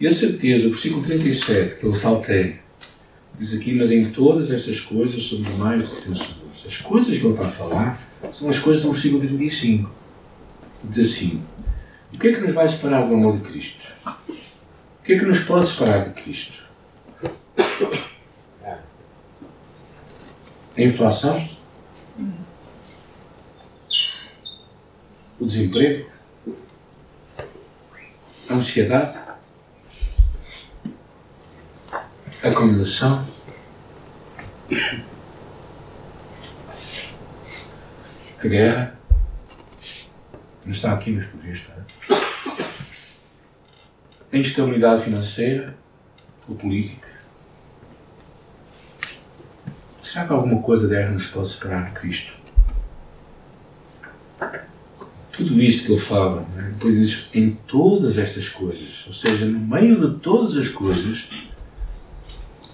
E 0.00 0.06
a 0.06 0.10
certeza, 0.12 0.68
o 0.68 0.70
versículo 0.70 1.02
37, 1.02 1.76
que 1.76 1.84
eu 1.84 1.94
saltei, 1.94 2.60
diz 3.38 3.52
aqui, 3.52 3.74
mas 3.74 3.90
em 3.90 4.04
todas 4.04 4.50
estas 4.50 4.78
coisas 4.80 5.22
somos 5.22 5.48
mais 5.56 5.88
do 5.88 5.96
que 5.96 6.08
vencedores. 6.08 6.66
As 6.66 6.76
coisas 6.76 7.18
que 7.18 7.24
ele 7.24 7.32
está 7.32 7.46
a 7.46 7.50
falar 7.50 8.00
são 8.32 8.48
as 8.48 8.58
coisas 8.58 8.82
do 8.82 8.92
versículo 8.92 9.20
35. 9.20 9.90
Diz 10.84 10.98
assim, 10.98 11.42
o 12.12 12.18
que 12.18 12.28
é 12.28 12.34
que 12.34 12.42
nos 12.42 12.54
vai 12.54 12.68
separar 12.68 13.06
do 13.06 13.14
amor 13.14 13.38
de 13.38 13.48
Cristo? 13.48 13.92
O 14.06 15.02
que 15.04 15.14
é 15.14 15.18
que 15.18 15.24
nos 15.24 15.40
pode 15.40 15.66
separar 15.66 16.08
de 16.08 16.22
Cristo? 16.22 16.64
A 20.76 20.82
inflação? 20.82 21.48
O 25.40 25.44
desemprego? 25.44 26.08
A 28.48 28.54
ansiedade? 28.54 29.27
A 32.40 32.52
condenação? 32.52 33.26
A 38.38 38.46
guerra? 38.46 38.96
Não 40.64 40.70
está 40.70 40.92
aqui, 40.92 41.10
mas 41.10 41.26
poderia 41.26 41.52
estar. 41.52 41.84
A 44.32 44.36
instabilidade 44.36 45.02
financeira 45.02 45.76
ou 46.48 46.54
política? 46.54 47.08
Será 50.00 50.24
que 50.24 50.32
alguma 50.32 50.62
coisa 50.62 50.86
dela 50.86 51.10
nos 51.10 51.26
pode 51.26 51.48
separar 51.48 51.86
de 51.86 51.98
Cristo? 51.98 52.34
Tudo 55.32 55.60
isto 55.60 55.86
que 55.86 55.92
ele 55.92 56.00
fala, 56.00 56.42
né? 56.54 56.70
depois 56.72 56.94
diz 56.94 57.28
em 57.34 57.50
todas 57.50 58.16
estas 58.16 58.48
coisas, 58.48 59.04
ou 59.08 59.12
seja, 59.12 59.44
no 59.44 59.58
meio 59.58 60.00
de 60.00 60.18
todas 60.20 60.56
as 60.56 60.68
coisas, 60.68 61.28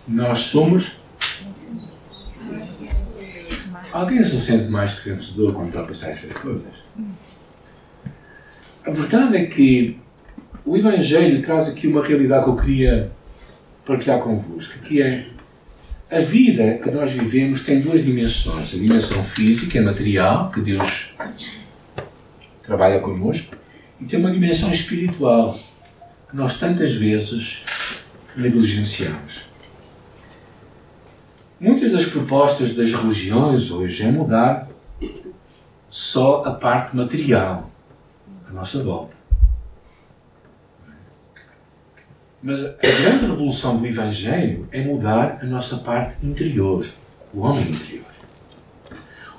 nós 0.07 0.38
somos. 0.40 0.93
Alguém 3.93 4.25
se 4.25 4.40
sente 4.40 4.69
mais 4.69 4.95
que 4.95 5.11
vencedor 5.11 5.53
quando 5.55 5.69
está 5.69 5.81
a 5.81 5.85
pensar 5.85 6.11
estas 6.11 6.33
coisas? 6.33 6.85
A 8.85 8.90
verdade 8.90 9.37
é 9.37 9.47
que 9.47 9.99
o 10.64 10.77
Evangelho 10.77 11.40
traz 11.43 11.69
aqui 11.69 11.87
uma 11.87 12.05
realidade 12.05 12.45
que 12.45 12.51
eu 12.51 12.57
queria 12.57 13.12
partilhar 13.85 14.21
convosco, 14.21 14.79
que 14.81 15.01
é 15.01 15.29
a 16.11 16.21
vida 16.21 16.79
que 16.83 16.90
nós 16.90 17.12
vivemos 17.12 17.62
tem 17.62 17.81
duas 17.81 18.05
dimensões. 18.05 18.75
A 18.75 18.79
dimensão 18.79 19.23
física, 19.25 19.81
material, 19.81 20.51
que 20.51 20.61
Deus 20.61 21.11
trabalha 22.62 23.01
connosco, 23.01 23.57
e 24.01 24.05
tem 24.05 24.19
uma 24.19 24.31
dimensão 24.31 24.71
espiritual, 24.71 25.59
que 26.29 26.37
nós 26.37 26.59
tantas 26.59 26.95
vezes 26.95 27.62
negligenciamos. 28.37 29.54
Muitas 31.61 31.93
das 31.93 32.07
propostas 32.07 32.75
das 32.75 32.93
religiões 32.93 33.71
hoje 33.71 34.03
é 34.03 34.11
mudar 34.11 34.69
só 35.88 36.43
a 36.45 36.53
parte 36.53 36.97
material 36.97 37.71
à 38.49 38.53
nossa 38.53 38.83
volta. 38.83 39.17
Mas 42.43 42.62
a 42.64 42.73
grande 42.81 43.27
revolução 43.27 43.79
do 43.79 43.87
Evangelho 43.87 44.69
é 44.73 44.83
mudar 44.83 45.38
a 45.40 45.47
nossa 45.47 45.79
parte 45.79 46.27
interior, 46.27 46.85
o 47.33 47.40
homem 47.40 47.71
interior. 47.71 48.05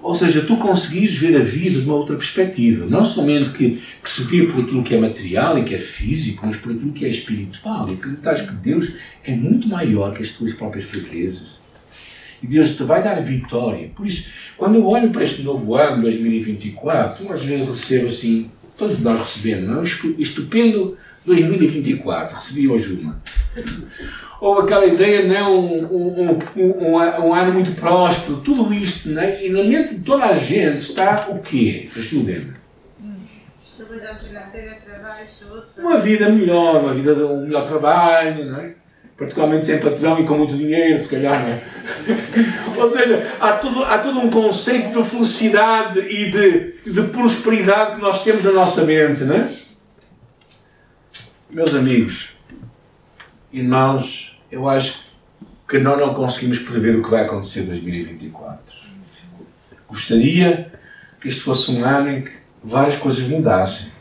Ou 0.02 0.16
seja, 0.16 0.42
tu 0.42 0.56
conseguires 0.58 1.16
ver 1.16 1.36
a 1.36 1.44
vida 1.44 1.82
de 1.82 1.86
uma 1.86 1.96
outra 1.96 2.16
perspectiva. 2.16 2.86
Não 2.86 3.04
somente 3.04 3.50
que, 3.52 3.82
que 4.02 4.10
se 4.10 4.24
vê 4.24 4.46
por 4.48 4.64
aquilo 4.64 4.84
que 4.84 4.96
é 4.96 5.00
material 5.00 5.58
e 5.58 5.64
que 5.64 5.76
é 5.76 5.80
físico, 5.80 6.46
mas 6.46 6.58
por 6.58 6.72
aquilo 6.72 6.94
que 6.94 7.06
é 7.06 7.10
espiritual. 7.10 7.90
E 7.90 7.94
acreditas 7.94 8.42
que 8.42 8.54
Deus 8.54 8.94
é 9.24 9.36
muito 9.36 9.68
maior 9.68 10.14
que 10.14 10.22
as 10.22 10.30
tuas 10.30 10.54
próprias 10.54 10.86
fraquezas. 10.86 11.65
E 12.46 12.48
Deus 12.48 12.76
te 12.76 12.84
vai 12.84 13.02
dar 13.02 13.20
vitória. 13.24 13.90
Por 13.96 14.06
isso, 14.06 14.30
quando 14.56 14.76
eu 14.76 14.86
olho 14.86 15.10
para 15.10 15.24
este 15.24 15.42
novo 15.42 15.74
ano, 15.74 16.04
2024, 16.04 17.34
às 17.34 17.44
vezes 17.44 17.68
recebo 17.68 18.06
assim, 18.06 18.52
todos 18.78 19.00
nós 19.00 19.20
recebemos, 19.20 19.68
não? 19.68 19.82
É? 19.82 20.22
estupendo 20.22 20.96
2024, 21.26 22.36
recebi 22.36 22.68
hoje 22.68 22.94
uma. 22.94 23.20
Ou 24.40 24.60
aquela 24.60 24.86
ideia, 24.86 25.26
não, 25.26 25.58
um, 25.58 26.40
um, 26.56 26.92
um, 26.94 27.34
ano 27.34 27.54
muito 27.54 27.72
próspero, 27.72 28.42
tudo 28.42 28.72
isto, 28.72 29.10
né? 29.10 29.44
e 29.44 29.50
na 29.50 29.64
mente 29.64 29.96
de 29.96 30.02
toda 30.02 30.26
a 30.26 30.38
gente 30.38 30.84
está 30.84 31.28
o 31.30 31.40
quê? 31.40 31.90
Ajudem-me. 31.98 32.54
Uma 35.82 36.00
vida 36.00 36.30
melhor, 36.30 36.84
uma 36.84 36.94
vida 36.94 37.16
de 37.16 37.24
um 37.24 37.42
melhor 37.42 37.68
trabalho, 37.68 38.46
não 38.46 38.60
é? 38.60 38.76
Particularmente 39.18 39.66
sem 39.66 39.80
patrão 39.80 40.20
e 40.20 40.26
com 40.26 40.38
muito 40.38 40.58
dinheiro, 40.58 41.00
se 41.00 41.08
calhar, 41.08 41.42
não 41.42 41.50
é? 41.50 41.62
Ou 42.78 42.92
seja, 42.92 43.34
há 43.40 43.54
todo, 43.54 43.84
há 43.84 44.02
um 44.08 44.30
conceito 44.30 45.02
de 45.02 45.10
felicidade 45.10 46.00
e 46.00 46.32
de, 46.32 46.92
de 46.92 47.08
prosperidade 47.10 47.96
que 47.96 48.02
nós 48.02 48.24
temos 48.24 48.44
na 48.44 48.52
nossa 48.52 48.84
mente, 48.84 49.24
não 49.24 49.36
é? 49.36 49.50
Meus 51.50 51.74
amigos, 51.74 52.32
irmãos, 53.54 54.38
eu 54.52 54.68
acho 54.68 55.06
que 55.68 55.80
nós 55.80 55.98
não 55.98 56.14
conseguimos 56.14 56.60
prever 56.60 56.98
o 56.98 57.04
que 57.04 57.10
vai 57.10 57.24
acontecer 57.24 57.62
em 57.62 57.68
2024. 57.68 58.76
Gostaria 59.88 60.72
que 61.22 61.30
este 61.30 61.42
fosse 61.42 61.72
um 61.72 61.86
ano 61.86 62.10
em 62.10 62.22
que 62.24 62.32
várias 62.64 62.98
coisas 62.98 63.24
mudassem. 63.28 63.95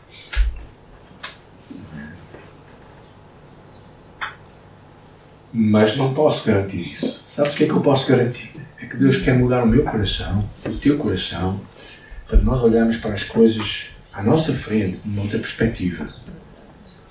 Mas 5.57 5.95
não 5.95 6.13
posso 6.13 6.45
garantir 6.45 6.91
isso. 6.91 7.23
Sabes 7.29 7.53
o 7.53 7.57
que 7.57 7.63
é 7.63 7.67
que 7.67 7.71
eu 7.71 7.79
posso 7.79 8.09
garantir? 8.09 8.51
É 8.77 8.85
que 8.85 8.97
Deus 8.97 9.15
quer 9.15 9.33
mudar 9.39 9.63
o 9.63 9.67
meu 9.67 9.85
coração, 9.85 10.45
o 10.65 10.75
teu 10.75 10.97
coração, 10.97 11.61
para 12.27 12.41
nós 12.41 12.61
olharmos 12.61 12.97
para 12.97 13.13
as 13.13 13.23
coisas 13.23 13.85
à 14.11 14.21
nossa 14.21 14.53
frente, 14.53 14.99
de 14.99 15.07
uma 15.07 15.21
outra 15.21 15.39
perspectiva. 15.39 16.09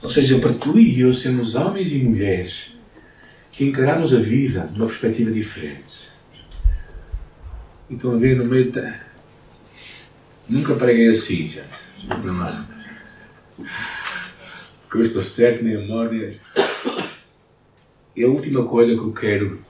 Ou 0.03 0.11
seja, 0.11 0.39
para 0.41 0.53
tu 0.53 0.79
e 0.79 1.01
eu 1.01 1.15
sermos 1.15 1.55
homens 1.55 1.91
e 1.93 2.01
mulheres 2.01 2.75
que 3.51 3.65
encaramos 3.65 4.13
a 4.13 4.19
vida 4.19 4.69
de 4.71 4.79
uma 4.79 4.89
perspectiva 4.89 5.31
diferente. 5.31 6.11
Então, 7.89 8.13
a 8.13 8.19
ver 8.19 8.37
no 8.37 8.45
meio 8.45 8.71
da. 8.71 9.01
Nunca 10.47 10.75
preguei 10.75 11.09
assim, 11.09 11.49
gente. 11.49 12.23
Não 12.23 12.47
é. 12.47 12.65
Porque 14.83 14.99
eu 14.99 15.03
estou 15.03 15.23
certo, 15.23 15.65
nem 15.65 15.77
amor, 15.77 16.13
nem. 16.13 16.39
E 18.17 18.25
a 18.25 18.29
última 18.29 18.67
coisa 18.67 18.95
que 18.95 19.01
eu 19.01 19.13
quero 19.13 19.61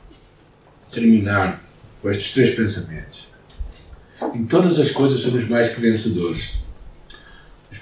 terminar 0.90 1.62
com 2.00 2.10
estes 2.10 2.32
três 2.32 2.50
pensamentos. 2.50 3.28
Em 4.34 4.44
todas 4.44 4.78
as 4.78 4.90
coisas 4.90 5.20
somos 5.20 5.48
mais 5.48 5.70
que 5.70 5.80
vencedores 5.80 6.64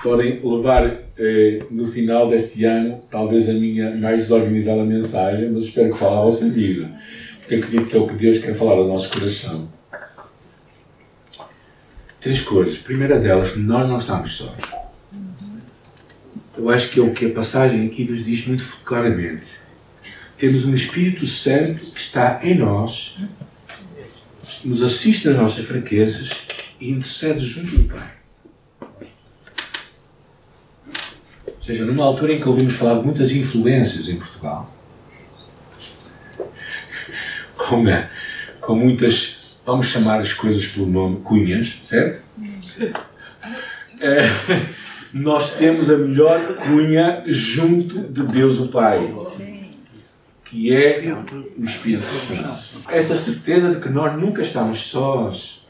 podem 0.02 0.40
levar 0.44 0.84
eh, 1.16 1.64
no 1.70 1.86
final 1.86 2.28
deste 2.28 2.64
ano, 2.64 3.00
talvez 3.08 3.48
a 3.48 3.52
minha 3.52 3.94
mais 3.96 4.22
desorganizada 4.22 4.84
mensagem, 4.84 5.50
mas 5.50 5.64
espero 5.64 5.92
que 5.92 5.98
fale 5.98 6.16
a 6.16 6.22
vossa 6.22 6.48
vida, 6.48 6.92
porque 7.38 7.54
acredito 7.54 7.86
que 7.86 7.96
é 7.96 8.00
o 8.00 8.06
que 8.06 8.14
Deus 8.14 8.38
quer 8.38 8.54
falar 8.54 8.72
ao 8.72 8.88
nosso 8.88 9.10
coração. 9.10 9.70
Três 12.20 12.40
coisas. 12.40 12.78
Primeira 12.78 13.18
delas, 13.18 13.56
nós 13.56 13.88
não 13.88 13.98
estamos 13.98 14.32
sós. 14.36 14.52
Eu 16.56 16.68
acho 16.68 16.90
que 16.90 17.00
é 17.00 17.02
o 17.02 17.12
que 17.12 17.26
a 17.26 17.30
passagem 17.30 17.86
aqui 17.86 18.04
nos 18.04 18.24
diz 18.24 18.46
muito 18.46 18.64
claramente. 18.84 19.62
Temos 20.42 20.64
um 20.64 20.74
Espírito 20.74 21.24
Santo 21.24 21.86
que 21.92 22.00
está 22.00 22.40
em 22.42 22.58
nós 22.58 23.14
nos 24.64 24.82
assiste 24.82 25.28
nas 25.28 25.36
nossas 25.36 25.64
fraquezas 25.64 26.32
e 26.80 26.90
intercede 26.90 27.44
junto 27.44 27.76
do 27.76 27.84
Pai. 27.84 28.10
Ou 31.46 31.62
seja, 31.62 31.84
numa 31.84 32.04
altura 32.04 32.32
em 32.32 32.40
que 32.40 32.48
ouvimos 32.48 32.74
falar 32.74 32.98
de 32.98 33.04
muitas 33.04 33.30
influências 33.30 34.08
em 34.08 34.16
Portugal, 34.16 34.76
com, 37.56 37.84
com 38.60 38.74
muitas, 38.74 39.58
vamos 39.64 39.86
chamar 39.86 40.20
as 40.20 40.32
coisas 40.32 40.66
pelo 40.66 40.86
nome, 40.86 41.20
cunhas, 41.20 41.78
certo? 41.84 42.20
É, 44.00 44.22
nós 45.12 45.54
temos 45.54 45.88
a 45.88 45.96
melhor 45.96 46.56
cunha 46.56 47.22
junto 47.26 48.00
de 48.08 48.24
Deus 48.26 48.58
o 48.58 48.66
Pai, 48.66 49.08
que 50.52 50.70
é 50.70 51.16
o 51.56 51.64
Espírito 51.64 52.04
Santo. 52.04 52.82
Essa 52.90 53.16
certeza 53.16 53.74
de 53.74 53.80
que 53.80 53.88
nós 53.88 54.20
nunca 54.20 54.42
estamos 54.42 54.80
sós. 54.80 55.66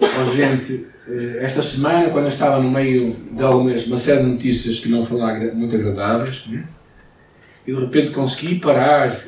Oh, 0.00 0.34
gente, 0.34 0.88
eh, 1.06 1.38
esta 1.40 1.62
semana, 1.62 2.08
quando 2.08 2.24
eu 2.24 2.30
estava 2.30 2.60
no 2.60 2.68
meio 2.68 3.14
de 3.30 3.42
algumas, 3.44 3.86
uma 3.86 3.96
série 3.96 4.24
de 4.24 4.30
notícias 4.30 4.80
que 4.80 4.88
não 4.88 5.04
foram 5.04 5.54
muito 5.54 5.76
agradáveis, 5.76 6.46
né? 6.48 6.66
e 7.64 7.72
de 7.72 7.78
repente 7.78 8.10
consegui 8.10 8.56
parar 8.56 9.20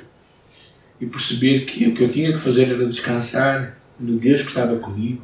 e 1.00 1.06
perceber 1.06 1.60
que 1.60 1.86
o 1.86 1.94
que 1.94 2.02
eu 2.02 2.10
tinha 2.10 2.32
que 2.32 2.38
fazer 2.38 2.68
era 2.68 2.84
descansar 2.84 3.78
no 3.98 4.18
Deus 4.18 4.42
que 4.42 4.48
estava 4.48 4.76
comigo, 4.76 5.22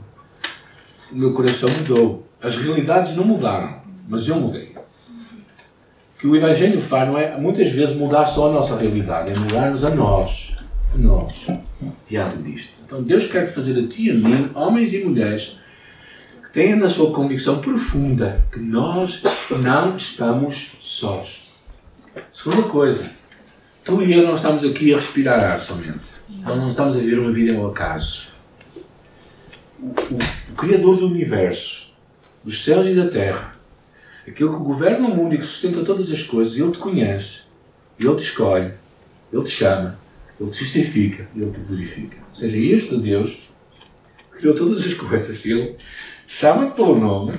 o 1.10 1.16
meu 1.16 1.34
coração 1.34 1.68
mudou. 1.68 2.28
As 2.40 2.54
realidades 2.56 3.16
não 3.16 3.24
mudaram, 3.24 3.82
mas 4.08 4.28
eu 4.28 4.36
mudei. 4.36 4.71
Que 6.22 6.28
o 6.28 6.36
Evangelho 6.36 6.80
faz 6.80 7.08
não 7.08 7.18
é 7.18 7.36
muitas 7.36 7.72
vezes 7.72 7.96
mudar 7.96 8.26
só 8.26 8.48
a 8.48 8.52
nossa 8.52 8.76
realidade, 8.76 9.30
é 9.30 9.34
mudar-nos 9.34 9.82
a 9.82 9.90
nós, 9.90 10.54
a 10.94 10.98
nós, 10.98 11.34
diante 12.08 12.36
disto. 12.38 12.74
Então 12.86 13.02
Deus 13.02 13.26
quer 13.26 13.52
fazer 13.52 13.76
a 13.76 13.88
ti 13.88 14.06
e 14.06 14.10
a 14.12 14.14
mim, 14.14 14.48
homens 14.54 14.92
e 14.92 15.04
mulheres, 15.04 15.56
que 16.40 16.52
tenham 16.52 16.78
na 16.78 16.88
sua 16.88 17.12
convicção 17.12 17.58
profunda 17.58 18.46
que 18.52 18.60
nós 18.60 19.20
não 19.50 19.96
estamos 19.96 20.70
sós. 20.80 21.58
Segunda 22.32 22.68
coisa, 22.68 23.10
tu 23.84 24.00
e 24.00 24.12
eu 24.12 24.24
não 24.24 24.36
estamos 24.36 24.62
aqui 24.62 24.94
a 24.94 24.98
respirar 24.98 25.40
ar 25.40 25.58
somente. 25.58 26.06
Nós 26.28 26.56
não 26.56 26.68
estamos 26.68 26.94
a 26.94 27.00
viver 27.00 27.18
uma 27.18 27.32
vida 27.32 27.58
ao 27.58 27.66
acaso. 27.66 28.28
O, 29.80 29.86
o, 29.86 30.18
o 30.52 30.54
Criador 30.54 30.98
do 30.98 31.06
Universo 31.08 31.90
dos 32.44 32.62
céus 32.62 32.86
e 32.86 32.94
da 32.94 33.08
terra, 33.08 33.51
aquele 34.26 34.50
que 34.50 34.56
governa 34.56 35.08
o 35.08 35.14
mundo 35.14 35.34
e 35.34 35.38
que 35.38 35.44
sustenta 35.44 35.82
todas 35.82 36.10
as 36.10 36.22
coisas, 36.22 36.56
Ele 36.56 36.70
te 36.70 36.78
conhece, 36.78 37.40
Ele 37.98 38.14
te 38.14 38.22
escolhe, 38.22 38.72
Ele 39.32 39.44
te 39.44 39.50
chama, 39.50 39.98
Ele 40.40 40.50
te 40.50 40.58
justifica, 40.58 41.28
Ele 41.34 41.50
te 41.50 41.60
glorifica. 41.60 42.16
Ou 42.28 42.34
seja, 42.34 42.56
este 42.56 42.96
Deus 42.98 43.50
criou 44.30 44.54
todas 44.54 44.84
as 44.84 44.94
coisas. 44.94 45.44
Ele 45.44 45.76
chama-te 46.26 46.74
pelo 46.74 46.98
nome, 46.98 47.34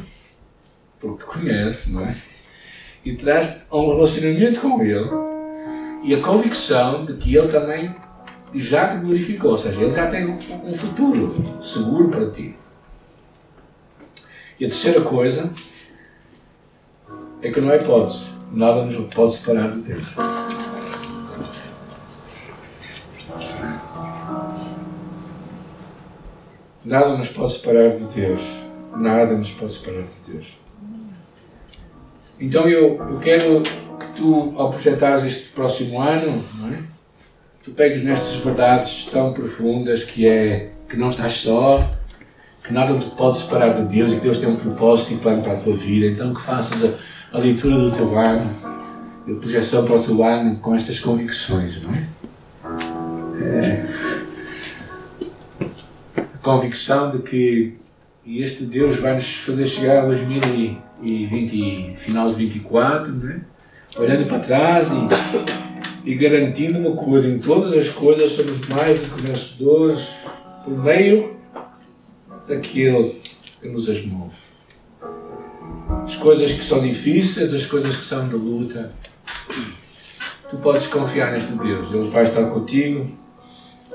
porque 0.99 1.23
te 1.23 1.25
conhece, 1.25 1.91
não 1.91 2.01
é? 2.01 2.15
E 3.03 3.15
traz-te 3.15 3.65
a 3.69 3.77
um 3.77 3.95
relacionamento 3.95 4.61
com 4.61 4.81
Ele 4.81 5.09
e 6.03 6.13
a 6.13 6.21
convicção 6.21 7.05
de 7.05 7.13
que 7.13 7.35
Ele 7.35 7.47
também 7.47 7.95
já 8.53 8.87
te 8.87 8.97
glorificou. 8.97 9.51
Ou 9.51 9.57
seja, 9.57 9.81
Ele 9.81 9.93
já 9.93 10.07
tem 10.07 10.25
um 10.27 10.73
futuro 10.73 11.61
seguro 11.61 12.09
para 12.09 12.29
ti. 12.29 12.55
E 14.59 14.65
a 14.65 14.69
terceira 14.69 15.01
coisa 15.01 15.51
é 17.43 17.51
que 17.51 17.59
não 17.59 17.69
há 17.69 17.75
hipótese. 17.75 18.31
Nada 18.51 18.85
nos 18.85 19.13
pode 19.13 19.33
separar 19.33 19.71
de 19.71 19.81
Deus. 19.81 20.07
Nada 26.85 27.17
nos 27.17 27.29
pode 27.29 27.53
separar 27.53 27.89
de 27.89 28.05
Deus. 28.05 28.41
Nada 28.95 29.33
nos 29.33 29.51
pode 29.51 29.73
separar 29.73 30.03
de 30.03 30.31
Deus. 30.31 30.47
Então 32.39 32.67
eu, 32.67 32.97
eu 32.97 33.19
quero 33.19 33.61
que 33.61 34.07
tu, 34.15 34.53
ao 34.55 34.69
projetares 34.69 35.25
este 35.25 35.49
próximo 35.49 36.01
ano, 36.01 36.43
é? 36.71 36.83
tu 37.63 37.71
pegues 37.71 38.03
nestas 38.03 38.35
verdades 38.35 39.05
tão 39.11 39.33
profundas 39.33 40.03
que 40.03 40.27
é 40.27 40.71
que 40.89 40.95
não 40.95 41.09
estás 41.09 41.39
só, 41.39 41.79
que 42.63 42.71
nada 42.71 42.97
te 42.97 43.09
pode 43.11 43.37
separar 43.37 43.73
de 43.73 43.85
Deus 43.85 44.11
e 44.11 44.15
que 44.15 44.21
Deus 44.21 44.37
tem 44.37 44.47
um 44.47 44.55
propósito 44.55 45.13
e 45.13 45.17
plano 45.17 45.41
para 45.41 45.53
a 45.53 45.57
tua 45.57 45.75
vida. 45.75 46.07
Então 46.07 46.33
que 46.33 46.41
faças 46.41 46.83
a, 46.83 46.93
a 47.33 47.39
leitura 47.39 47.75
do 47.75 47.91
teu 47.91 48.17
ano, 48.17 48.47
a 49.27 49.33
projeção 49.39 49.83
para 49.83 49.95
o 49.95 50.03
teu 50.03 50.23
ano 50.23 50.55
com 50.59 50.75
estas 50.75 50.99
convicções, 50.99 51.81
não 51.81 51.91
é? 51.91 52.07
é 53.41 53.89
a 56.15 56.37
convicção 56.43 57.09
de 57.09 57.23
que 57.23 57.73
este 58.25 58.65
Deus 58.65 58.97
vai 58.97 59.15
nos 59.15 59.33
fazer 59.37 59.65
chegar 59.65 60.03
a 60.03 60.05
2020, 60.05 61.97
final 61.97 62.27
de 62.27 62.33
24, 62.33 63.11
não 63.11 63.31
é? 63.31 63.41
olhando 63.97 64.27
para 64.27 64.37
trás 64.39 64.91
e, 64.91 66.11
e 66.11 66.15
garantindo 66.15 66.77
uma 66.77 66.95
coisa: 66.95 67.27
em 67.27 67.39
todas 67.39 67.73
as 67.73 67.89
coisas 67.89 68.31
somos 68.31 68.67
mais 68.67 69.01
do 69.01 69.15
que 69.15 69.23
vencedores 69.23 70.07
por 70.63 70.77
meio 70.83 71.35
daquele 72.47 73.19
que 73.59 73.67
nos 73.69 73.89
as 73.89 74.05
move. 74.05 74.42
As 76.13 76.19
coisas 76.19 76.51
que 76.51 76.63
são 76.63 76.79
difíceis, 76.79 77.51
as 77.55 77.65
coisas 77.65 77.97
que 77.97 78.05
são 78.05 78.27
de 78.27 78.35
luta, 78.35 78.93
tu 80.47 80.57
podes 80.57 80.85
confiar 80.85 81.31
neste 81.31 81.53
Deus. 81.53 81.91
Ele 81.91 82.07
vai 82.07 82.23
estar 82.23 82.45
contigo, 82.51 83.09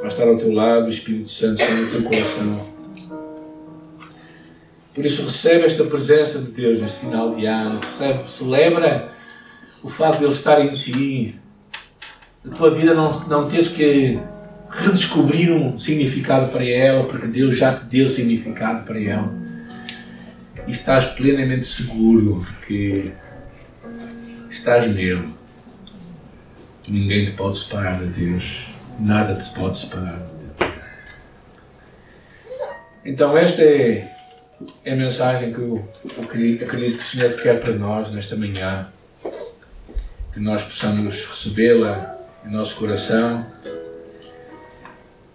vai 0.01 0.09
estar 0.09 0.27
ao 0.27 0.37
teu 0.37 0.53
lado, 0.53 0.87
o 0.87 0.89
Espírito 0.89 1.29
Santo 1.29 1.63
está 1.63 1.73
no 1.73 1.87
teu 1.89 2.03
coração. 2.03 2.67
Por 4.93 5.07
isso 5.07 5.23
recebe 5.23 5.65
esta 5.65 5.85
presença 5.85 6.41
de 6.41 6.51
Deus 6.51 6.81
neste 6.81 6.99
final 6.99 7.31
de 7.31 7.47
ano, 7.47 7.79
recebe, 7.81 8.29
celebra 8.29 9.13
o 9.85 9.89
facto 9.89 10.19
de 10.19 10.25
Ele 10.25 10.35
estar 10.35 10.61
em 10.61 10.77
ti, 10.77 11.39
a 12.45 12.53
tua 12.53 12.75
vida 12.75 12.95
não, 12.95 13.13
não 13.29 13.49
tens 13.49 13.69
que 13.69 14.19
redescobrir 14.69 15.53
um 15.53 15.79
significado 15.79 16.51
para 16.51 16.65
ela, 16.65 17.05
porque 17.05 17.29
Deus 17.29 17.57
já 17.57 17.73
te 17.73 17.85
deu 17.85 18.11
significado 18.11 18.85
para 18.85 19.01
ela. 19.01 19.48
E 20.67 20.71
estás 20.71 21.07
plenamente 21.07 21.65
seguro 21.65 22.47
que 22.67 23.13
estás 24.51 24.87
nele. 24.87 25.29
Ninguém 26.89 27.27
te 27.27 27.33
pode 27.33 27.59
separar 27.59 27.99
de 27.99 28.07
Deus. 28.07 28.67
Nada 28.99 29.35
te 29.35 29.51
pode 29.55 29.77
separar 29.77 30.19
de 30.19 30.65
Deus. 30.65 30.73
Então, 33.05 33.37
esta 33.37 33.63
é, 33.63 34.11
é 34.85 34.93
a 34.93 34.97
mensagem 34.97 35.53
que 35.53 35.59
eu, 35.59 35.89
eu 36.17 36.25
acredito, 36.25 36.65
acredito 36.65 36.99
que 36.99 37.05
o 37.05 37.07
Senhor 37.07 37.33
quer 37.35 37.61
para 37.61 37.75
nós 37.75 38.11
nesta 38.13 38.37
manhã. 38.37 38.87
Que 40.33 40.41
nós 40.41 40.63
possamos 40.63 41.25
recebê-la 41.25 42.19
em 42.45 42.51
nosso 42.51 42.77
coração 42.77 43.59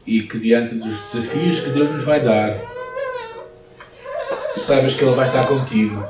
e 0.05 0.21
que 0.23 0.37
diante 0.37 0.75
dos 0.75 1.11
desafios 1.11 1.61
que 1.61 1.69
Deus 1.69 1.91
nos 1.91 2.03
vai 2.03 2.19
dar, 2.19 2.59
saibas 4.55 4.93
que 4.93 5.03
Ele 5.03 5.15
vai 5.15 5.25
estar 5.25 5.47
contigo, 5.47 6.03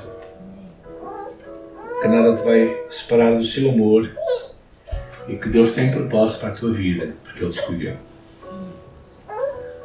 que 2.01 2.07
nada 2.07 2.35
te 2.35 2.43
vai 2.43 2.83
separar 2.89 3.35
do 3.35 3.43
seu 3.43 3.71
amor 3.71 4.09
e 5.27 5.35
que 5.35 5.49
Deus 5.49 5.71
tem 5.71 5.91
propósito 5.91 6.41
para 6.41 6.49
a 6.49 6.53
tua 6.53 6.71
vida, 6.71 7.15
porque 7.23 7.43
Ele 7.43 7.51
te 7.51 7.59
escolheu. 7.59 7.97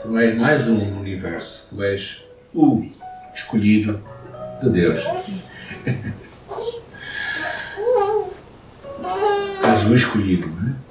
Tu 0.02 0.18
és 0.18 0.36
mais 0.36 0.68
um 0.68 0.84
no 0.84 1.00
universo, 1.00 1.74
tu 1.74 1.82
és 1.82 2.24
o 2.54 2.84
escolhido 3.34 4.02
de 4.62 4.70
Deus. 4.70 5.00
és 9.70 9.84
o 9.84 9.94
escolhido, 9.94 10.48
não 10.48 10.70
é? 10.70 10.87